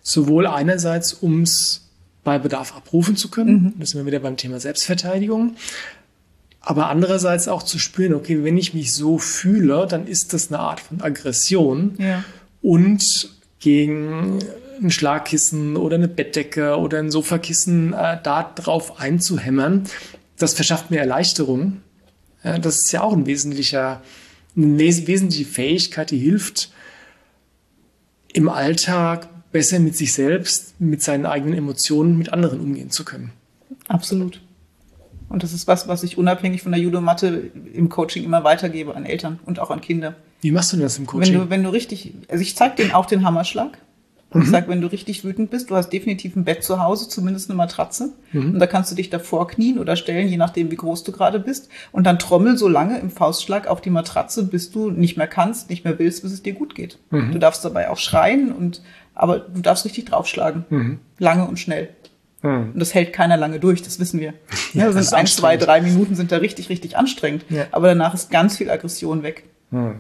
sowohl 0.03 0.45
einerseits, 0.47 1.13
um 1.13 1.41
es 1.43 1.89
bei 2.23 2.37
Bedarf 2.37 2.75
abrufen 2.75 3.15
zu 3.15 3.29
können, 3.29 3.53
mhm. 3.53 3.73
das 3.79 3.91
sind 3.91 4.01
wir 4.01 4.05
wieder 4.05 4.19
beim 4.19 4.37
Thema 4.37 4.59
Selbstverteidigung, 4.59 5.55
aber 6.67 6.89
andererseits 6.89 7.47
auch 7.47 7.63
zu 7.63 7.79
spüren, 7.79 8.13
okay, 8.13 8.43
wenn 8.43 8.57
ich 8.57 8.73
mich 8.73 8.93
so 8.93 9.19
fühle, 9.19 9.87
dann 9.89 10.05
ist 10.05 10.33
das 10.33 10.49
eine 10.49 10.59
Art 10.59 10.81
von 10.81 10.99
Aggression 10.99 11.95
ja. 11.97 12.25
und 12.61 13.29
gegen 13.61 14.39
ein 14.81 14.91
Schlagkissen 14.91 15.77
oder 15.77 15.95
eine 15.95 16.09
Bettdecke 16.09 16.75
oder 16.77 16.99
ein 16.99 17.09
Sofakissen 17.09 17.93
äh, 17.93 18.17
da 18.21 18.51
drauf 18.53 18.99
einzuhämmern, 18.99 19.85
das 20.37 20.55
verschafft 20.55 20.91
mir 20.91 20.99
Erleichterung. 20.99 21.77
Ja, 22.43 22.59
das 22.59 22.79
ist 22.79 22.91
ja 22.91 23.01
auch 23.01 23.13
ein 23.13 23.27
wesentlicher, 23.27 24.01
eine 24.57 24.77
wesentliche 24.77 25.45
Fähigkeit, 25.45 26.11
die 26.11 26.19
hilft, 26.19 26.73
im 28.33 28.49
Alltag 28.49 29.29
besser 29.53 29.79
mit 29.79 29.95
sich 29.95 30.11
selbst, 30.11 30.81
mit 30.81 31.01
seinen 31.01 31.25
eigenen 31.27 31.53
Emotionen, 31.53 32.17
mit 32.17 32.33
anderen 32.33 32.59
umgehen 32.59 32.91
zu 32.91 33.05
können. 33.05 33.31
Absolut. 33.87 34.41
Und 35.29 35.43
das 35.43 35.53
ist 35.53 35.67
was, 35.67 35.87
was 35.87 36.03
ich 36.03 36.17
unabhängig 36.17 36.61
von 36.61 36.71
der 36.71 36.81
Judomatte 36.81 37.51
im 37.73 37.89
Coaching 37.89 38.23
immer 38.23 38.43
weitergebe 38.43 38.95
an 38.95 39.05
Eltern 39.05 39.39
und 39.45 39.59
auch 39.59 39.71
an 39.71 39.81
Kinder. 39.81 40.15
Wie 40.41 40.51
machst 40.51 40.71
du 40.73 40.77
das 40.77 40.97
im 40.97 41.05
Coaching? 41.05 41.33
Wenn 41.33 41.41
du, 41.41 41.49
wenn 41.49 41.63
du 41.63 41.69
richtig, 41.69 42.13
also 42.29 42.41
ich 42.41 42.55
zeige 42.55 42.75
denen 42.75 42.91
auch 42.91 43.05
den 43.05 43.25
Hammerschlag. 43.25 43.77
Und 44.29 44.41
mhm. 44.41 44.45
ich 44.45 44.51
sage, 44.51 44.67
wenn 44.67 44.81
du 44.81 44.87
richtig 44.87 45.23
wütend 45.23 45.49
bist, 45.51 45.69
du 45.69 45.75
hast 45.75 45.89
definitiv 45.89 46.35
ein 46.35 46.43
Bett 46.43 46.63
zu 46.63 46.81
Hause, 46.83 47.07
zumindest 47.07 47.49
eine 47.49 47.57
Matratze. 47.57 48.13
Mhm. 48.33 48.53
Und 48.53 48.59
da 48.59 48.67
kannst 48.67 48.91
du 48.91 48.95
dich 48.95 49.09
davor 49.09 49.47
knien 49.47 49.79
oder 49.79 49.95
stellen, 49.95 50.27
je 50.27 50.37
nachdem, 50.37 50.69
wie 50.69 50.75
groß 50.75 51.05
du 51.05 51.13
gerade 51.13 51.39
bist. 51.39 51.69
Und 51.93 52.03
dann 52.03 52.19
trommel 52.19 52.57
so 52.57 52.67
lange 52.67 52.99
im 52.99 53.09
Faustschlag 53.09 53.67
auf 53.67 53.79
die 53.79 53.89
Matratze, 53.89 54.43
bis 54.43 54.69
du 54.69 54.91
nicht 54.91 55.15
mehr 55.15 55.27
kannst, 55.27 55.69
nicht 55.69 55.85
mehr 55.85 55.97
willst, 55.97 56.23
bis 56.23 56.33
es 56.33 56.43
dir 56.43 56.53
gut 56.53 56.75
geht. 56.75 56.99
Mhm. 57.09 57.31
Du 57.31 57.39
darfst 57.39 57.63
dabei 57.63 57.89
auch 57.89 57.97
schreien 57.97 58.51
und, 58.51 58.81
aber 59.15 59.39
du 59.39 59.61
darfst 59.61 59.85
richtig 59.85 60.05
draufschlagen. 60.05 60.65
Mhm. 60.69 60.99
Lange 61.19 61.47
und 61.47 61.57
schnell. 61.57 61.89
Mhm. 62.41 62.71
Und 62.73 62.79
das 62.79 62.93
hält 62.93 63.13
keiner 63.13 63.37
lange 63.37 63.59
durch, 63.59 63.81
das 63.81 63.99
wissen 63.99 64.19
wir. 64.19 64.33
Ja, 64.73 64.85
ja 64.85 64.91
sind 64.91 65.13
ein, 65.13 65.27
zwei, 65.27 65.55
drei 65.55 65.81
Minuten 65.81 66.15
sind 66.15 66.31
da 66.31 66.37
richtig, 66.37 66.69
richtig 66.69 66.97
anstrengend. 66.97 67.45
Ja. 67.49 67.67
Aber 67.71 67.87
danach 67.87 68.13
ist 68.13 68.29
ganz 68.29 68.57
viel 68.57 68.69
Aggression 68.69 69.23
weg. 69.23 69.45
Mhm. 69.71 69.95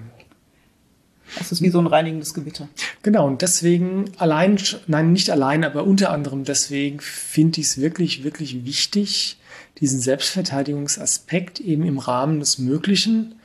Das 1.37 1.51
ist 1.51 1.61
wie 1.61 1.69
so 1.69 1.79
ein 1.79 1.87
reinigendes 1.87 2.33
Gewitter. 2.33 2.67
Genau, 3.01 3.27
und 3.27 3.41
deswegen 3.41 4.11
allein, 4.17 4.57
nein, 4.87 5.13
nicht 5.13 5.29
allein, 5.29 5.63
aber 5.63 5.85
unter 5.85 6.11
anderem 6.11 6.43
deswegen 6.43 6.99
finde 6.99 7.61
ich 7.61 7.67
es 7.67 7.81
wirklich, 7.81 8.23
wirklich 8.23 8.65
wichtig, 8.65 9.37
diesen 9.79 9.99
Selbstverteidigungsaspekt 9.99 11.59
eben 11.59 11.83
im 11.83 11.99
Rahmen 11.99 12.39
des 12.39 12.57
Möglichen 12.57 13.35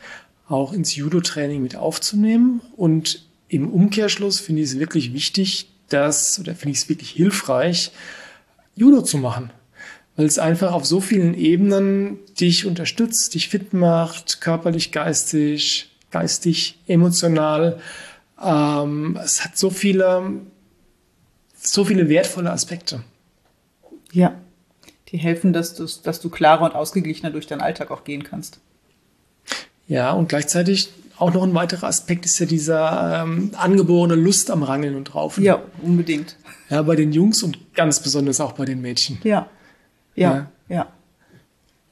auch 0.49 0.73
ins 0.73 0.95
Judo-Training 0.95 1.63
mit 1.63 1.77
aufzunehmen. 1.77 2.61
Und 2.77 3.27
im 3.49 3.69
Umkehrschluss 3.71 4.41
finde 4.41 4.63
ich 4.63 4.71
es 4.71 4.79
wirklich 4.79 5.13
wichtig, 5.13 5.69
dass, 5.89 6.39
oder 6.39 6.55
finde 6.55 6.73
ich 6.73 6.79
es 6.79 6.89
wirklich 6.89 7.11
hilfreich, 7.11 7.93
Judo 8.75 9.03
zu 9.03 9.19
machen. 9.19 9.51
Weil 10.17 10.27
es 10.27 10.39
einfach 10.39 10.73
auf 10.73 10.85
so 10.85 11.01
vielen 11.01 11.35
Ebenen 11.35 12.19
dich 12.39 12.67
unterstützt, 12.67 13.35
dich 13.35 13.49
fit 13.49 13.73
macht, 13.73 14.41
körperlich, 14.41 14.93
geistig, 14.93 15.91
geistig, 16.11 16.79
emotional. 16.87 17.81
Ähm, 18.43 19.19
es 19.23 19.45
hat 19.45 19.57
so 19.57 19.71
viele, 19.71 20.41
so 21.57 21.85
viele 21.85 22.09
wertvolle 22.09 22.51
Aspekte. 22.51 23.03
Ja, 24.13 24.35
die 25.09 25.19
helfen, 25.19 25.53
dass 25.53 25.75
du, 25.75 25.87
dass 26.03 26.21
du 26.21 26.29
klarer 26.29 26.65
und 26.65 26.75
ausgeglichener 26.75 27.31
durch 27.31 27.47
deinen 27.47 27.61
Alltag 27.61 27.91
auch 27.91 28.05
gehen 28.05 28.25
kannst. 28.25 28.61
Ja, 29.87 30.13
und 30.13 30.29
gleichzeitig 30.29 30.91
auch 31.23 31.33
noch 31.33 31.45
ein 31.45 31.55
weiterer 31.55 31.87
Aspekt 31.87 32.27
ist 32.27 32.39
ja 32.41 32.47
dieser 32.47 33.23
ähm, 33.23 33.53
angeborene 33.57 34.17
Lust 34.17 34.51
am 34.51 34.63
Rangeln 34.63 34.97
und 34.97 35.15
Raufen. 35.15 35.45
Ja, 35.45 35.63
unbedingt. 35.81 36.37
Ja, 36.69 36.83
bei 36.83 36.97
den 36.97 37.13
Jungs 37.13 37.43
und 37.43 37.75
ganz 37.75 38.01
besonders 38.01 38.41
auch 38.41 38.53
bei 38.53 38.65
den 38.65 38.81
Mädchen. 38.81 39.19
Ja, 39.23 39.49
ja, 40.15 40.49
ja. 40.69 40.77
ja. 40.77 40.93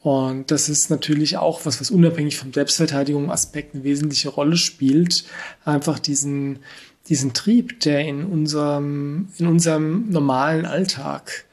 Und 0.02 0.50
das 0.50 0.68
ist 0.68 0.90
natürlich 0.90 1.36
auch 1.36 1.64
was, 1.64 1.80
was 1.80 1.90
unabhängig 1.90 2.38
vom 2.38 2.52
Selbstverteidigungsaspekt 2.52 3.74
eine 3.74 3.84
wesentliche 3.84 4.30
Rolle 4.30 4.56
spielt. 4.56 5.24
Einfach 5.64 5.98
diesen, 5.98 6.60
diesen 7.08 7.32
Trieb, 7.32 7.80
der 7.80 8.00
in 8.00 8.24
unserem, 8.24 9.28
in 9.38 9.46
unserem 9.46 10.08
normalen 10.08 10.64
Alltag 10.66 11.44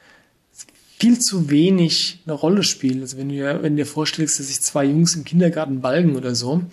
viel 0.99 1.19
zu 1.19 1.51
wenig 1.51 2.21
eine 2.25 2.33
Rolle 2.33 2.63
spielt. 2.63 3.01
Also 3.01 3.17
wenn 3.17 3.29
du, 3.29 3.61
wenn 3.61 3.75
du 3.75 3.83
dir 3.83 3.85
vorstellst, 3.85 4.39
dass 4.39 4.47
sich 4.47 4.61
zwei 4.61 4.85
Jungs 4.85 5.15
im 5.15 5.25
Kindergarten 5.25 5.81
balgen 5.81 6.15
oder 6.15 6.33
so, 6.33 6.63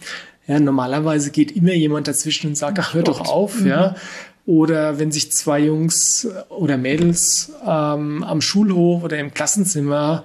ja, 0.47 0.61
normalerweise 0.61 1.31
geht 1.31 1.53
immer 1.53 1.73
jemand 1.73 2.09
dazwischen 2.09 2.49
und 2.49 2.57
sagt, 2.57 2.79
ach, 2.79 2.95
hör 2.95 3.03
doch 3.03 3.21
auf, 3.21 3.61
mhm. 3.61 3.67
ja. 3.67 3.97
Oder 4.47 4.99
wenn 4.99 5.11
sich 5.11 5.33
zwei 5.33 5.61
Jungs 5.61 6.29
oder 6.51 6.77
Mädels 6.77 7.53
ähm, 7.67 8.23
am 8.23 8.43
Schulhof 8.43 9.03
oder 9.03 9.19
im 9.19 9.33
Klassenzimmer 9.33 10.25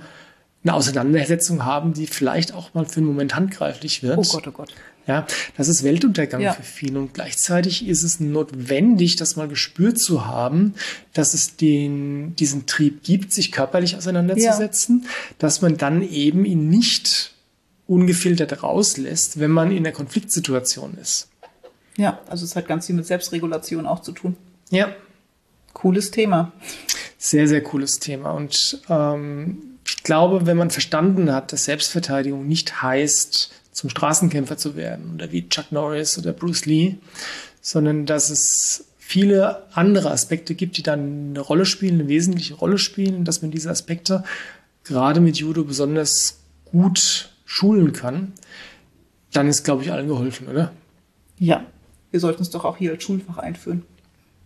eine 0.64 0.74
Auseinandersetzung 0.74 1.64
haben, 1.64 1.94
die 1.94 2.06
vielleicht 2.06 2.54
auch 2.54 2.74
mal 2.74 2.86
für 2.86 2.98
einen 2.98 3.08
Moment 3.08 3.36
handgreiflich 3.36 4.04
wird. 4.04 4.18
Oh 4.18 4.24
Gott, 4.24 4.48
oh 4.48 4.52
Gott. 4.52 4.74
Ja, 5.08 5.26
das 5.58 5.70
ist 5.70 5.84
Weltuntergang 5.84 6.42
ja. 6.42 6.54
für 6.54 6.62
viele. 6.62 7.00
Und 7.00 7.16
gleichzeitig 7.16 7.88
ist 7.88 8.04
es 8.04 8.20
notwendig, 8.20 9.16
das 9.16 9.38
mal 9.38 9.48
gespürt 9.48 9.98
zu 9.98 10.28
haben, 10.28 10.76
dass 11.14 11.34
es 11.34 11.56
den, 11.56 12.36
diesen 12.36 12.68
Trieb 12.68 13.04
gibt, 13.04 13.34
sich 13.34 13.52
körperlich 13.52 13.96
auseinanderzusetzen, 13.96 15.02
ja. 15.04 15.10
dass 15.40 15.62
man 15.62 15.78
dann 15.78 16.04
eben 16.04 16.46
ihn 16.46 16.70
nicht 16.70 17.34
ungefiltert 17.90 18.62
rauslässt, 18.62 19.40
wenn 19.40 19.52
man 19.52 19.72
in 19.72 19.84
der 19.84 19.92
Konfliktsituation 19.92 20.96
ist. 21.02 21.28
Ja, 21.98 22.20
also 22.28 22.46
es 22.46 22.56
hat 22.56 22.68
ganz 22.68 22.86
viel 22.86 22.96
mit 22.96 23.08
Selbstregulation 23.08 23.86
auch 23.86 24.02
zu 24.02 24.12
tun. 24.12 24.38
Ja. 24.70 24.94
Cooles 25.74 26.12
Thema. 26.12 26.52
Sehr, 27.18 27.48
sehr 27.48 27.62
cooles 27.62 28.00
Thema. 28.00 28.32
Und 28.32 28.82
ähm, 28.90 29.78
ich 29.86 30.04
glaube, 30.04 30.46
wenn 30.46 30.56
man 30.56 30.70
verstanden 30.70 31.34
hat, 31.34 31.52
dass 31.52 31.66
Selbstverteidigung 31.66 32.48
nicht 32.48 32.82
heißt, 32.82 33.52
zum 33.72 33.90
Straßenkämpfer 33.90 34.58
zu 34.58 34.76
werden 34.76 35.14
oder 35.16 35.32
wie 35.32 35.50
Chuck 35.50 35.72
Norris 35.72 36.18
oder 36.18 36.32
Bruce 36.32 36.66
Lee, 36.66 36.96
sondern 37.62 38.06
dass 38.06 38.30
es 38.30 38.86
viele 38.98 39.64
andere 39.74 40.12
Aspekte 40.12 40.54
gibt, 40.54 40.78
die 40.78 40.84
dann 40.84 41.30
eine 41.30 41.40
Rolle 41.40 41.66
spielen, 41.66 41.96
eine 42.00 42.08
wesentliche 42.08 42.54
Rolle 42.54 42.78
spielen, 42.78 43.26
dass 43.26 43.42
man 43.42 43.52
diese 43.52 43.70
Aspekte 43.70 44.24
gerade 44.84 45.22
mit 45.22 45.38
Judo 45.38 45.64
besonders 45.64 46.40
gut 46.66 47.29
schulen 47.50 47.94
kann, 47.94 48.34
dann 49.34 49.48
ist, 49.48 49.64
glaube 49.64 49.84
ich, 49.84 49.92
allen 49.92 50.08
geholfen, 50.08 50.48
oder? 50.48 50.72
Ja, 51.40 51.64
wir 52.12 52.20
sollten 52.20 52.44
es 52.44 52.52
doch 52.52 52.64
auch 52.64 52.78
hier 52.78 52.92
als 52.92 53.04
Schulfach 53.04 53.40
einführen. 53.40 53.84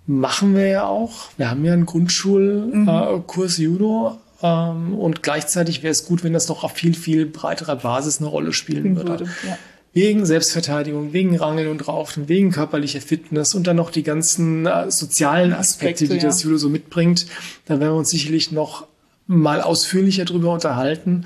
Machen 0.05 0.55
wir 0.55 0.67
ja 0.67 0.85
auch. 0.85 1.29
Wir 1.37 1.49
haben 1.49 1.65
ja 1.65 1.73
einen 1.73 1.85
Grundschulkurs 1.85 3.57
mhm. 3.57 3.63
äh, 3.63 3.67
Judo, 3.67 4.19
ähm, 4.41 4.93
und 4.93 5.21
gleichzeitig 5.21 5.83
wäre 5.83 5.91
es 5.91 6.05
gut, 6.05 6.23
wenn 6.23 6.31
das 6.31 6.47
noch 6.47 6.63
auf 6.63 6.71
viel, 6.71 6.93
viel 6.93 7.25
breiterer 7.25 7.75
Basis 7.75 8.19
eine 8.19 8.27
Rolle 8.27 8.53
spielen 8.53 8.95
würde. 8.95 9.09
würde 9.09 9.25
ja. 9.45 9.57
Wegen 9.91 10.25
Selbstverteidigung, 10.25 11.11
wegen 11.11 11.35
Rangeln 11.35 11.69
und 11.69 11.87
Raufen, 11.87 12.29
wegen 12.29 12.51
körperlicher 12.51 13.01
Fitness 13.01 13.53
und 13.53 13.67
dann 13.67 13.75
noch 13.75 13.91
die 13.91 14.03
ganzen 14.03 14.65
äh, 14.65 14.89
sozialen 14.89 15.53
Aspekte, 15.53 16.05
Aspekte, 16.05 16.13
die 16.13 16.19
das 16.19 16.41
Judo 16.41 16.57
so 16.57 16.69
mitbringt. 16.69 17.27
Da 17.65 17.79
werden 17.79 17.93
wir 17.93 17.97
uns 17.97 18.09
sicherlich 18.09 18.51
noch 18.51 18.87
mal 19.27 19.61
ausführlicher 19.61 20.25
drüber 20.25 20.53
unterhalten. 20.53 21.25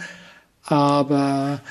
Aber 0.67 1.61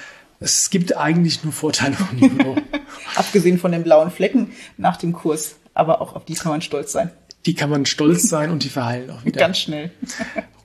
es 0.41 0.71
gibt 0.71 0.97
eigentlich 0.97 1.45
nur 1.45 1.53
Vorteile 1.53 1.95
von 1.95 2.19
Judo. 2.19 2.57
Abgesehen 3.15 3.59
von 3.59 3.73
den 3.73 3.83
blauen 3.83 4.11
Flecken 4.11 4.53
nach 4.77 4.97
dem 4.97 5.13
Kurs. 5.13 5.57
Aber 5.75 6.01
auch 6.01 6.15
auf 6.15 6.25
die 6.25 6.35
kann 6.35 6.51
man 6.51 6.63
stolz 6.63 6.93
sein. 6.93 7.11
Die 7.45 7.55
kann 7.55 7.71
man 7.71 7.87
stolz 7.87 8.29
sein 8.29 8.51
und 8.51 8.65
die 8.65 8.69
verheilen 8.69 9.11
auch 9.11 9.25
wieder. 9.25 9.39
Ganz 9.39 9.59
schnell. 9.59 9.93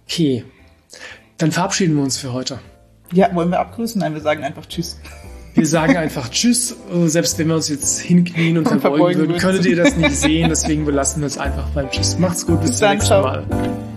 Okay. 0.06 0.44
Dann 1.38 1.52
verabschieden 1.52 1.96
wir 1.96 2.04
uns 2.04 2.18
für 2.18 2.34
heute. 2.34 2.60
Ja, 3.12 3.34
wollen 3.36 3.50
wir 3.50 3.60
abgrüßen? 3.60 4.00
Nein, 4.00 4.14
wir 4.14 4.22
sagen 4.22 4.44
einfach 4.44 4.66
Tschüss. 4.66 4.98
Wir 5.54 5.68
sagen 5.68 5.98
einfach 5.98 6.30
Tschüss, 6.30 6.76
äh, 6.94 7.08
selbst 7.08 7.38
wenn 7.38 7.50
wir 7.50 7.56
uns 7.56 7.68
jetzt 7.68 8.00
hinknien 8.00 8.58
und, 8.58 8.68
und 8.68 8.80
verbeugen, 8.82 8.98
verbeugen 8.98 9.20
würden, 9.30 9.38
könntet 9.38 9.66
ihr 9.66 9.76
das 9.76 9.96
nicht 9.98 10.16
sehen. 10.16 10.50
Deswegen 10.50 10.86
belassen 10.86 11.22
wir 11.22 11.28
es 11.28 11.38
einfach 11.38 11.68
beim 11.70 11.90
Tschüss. 11.92 12.18
Macht's 12.18 12.46
gut, 12.46 12.62
bis, 12.62 12.72
bis 12.72 12.80
zum 12.80 12.90
nächsten 12.90 13.22
Mal. 13.22 13.91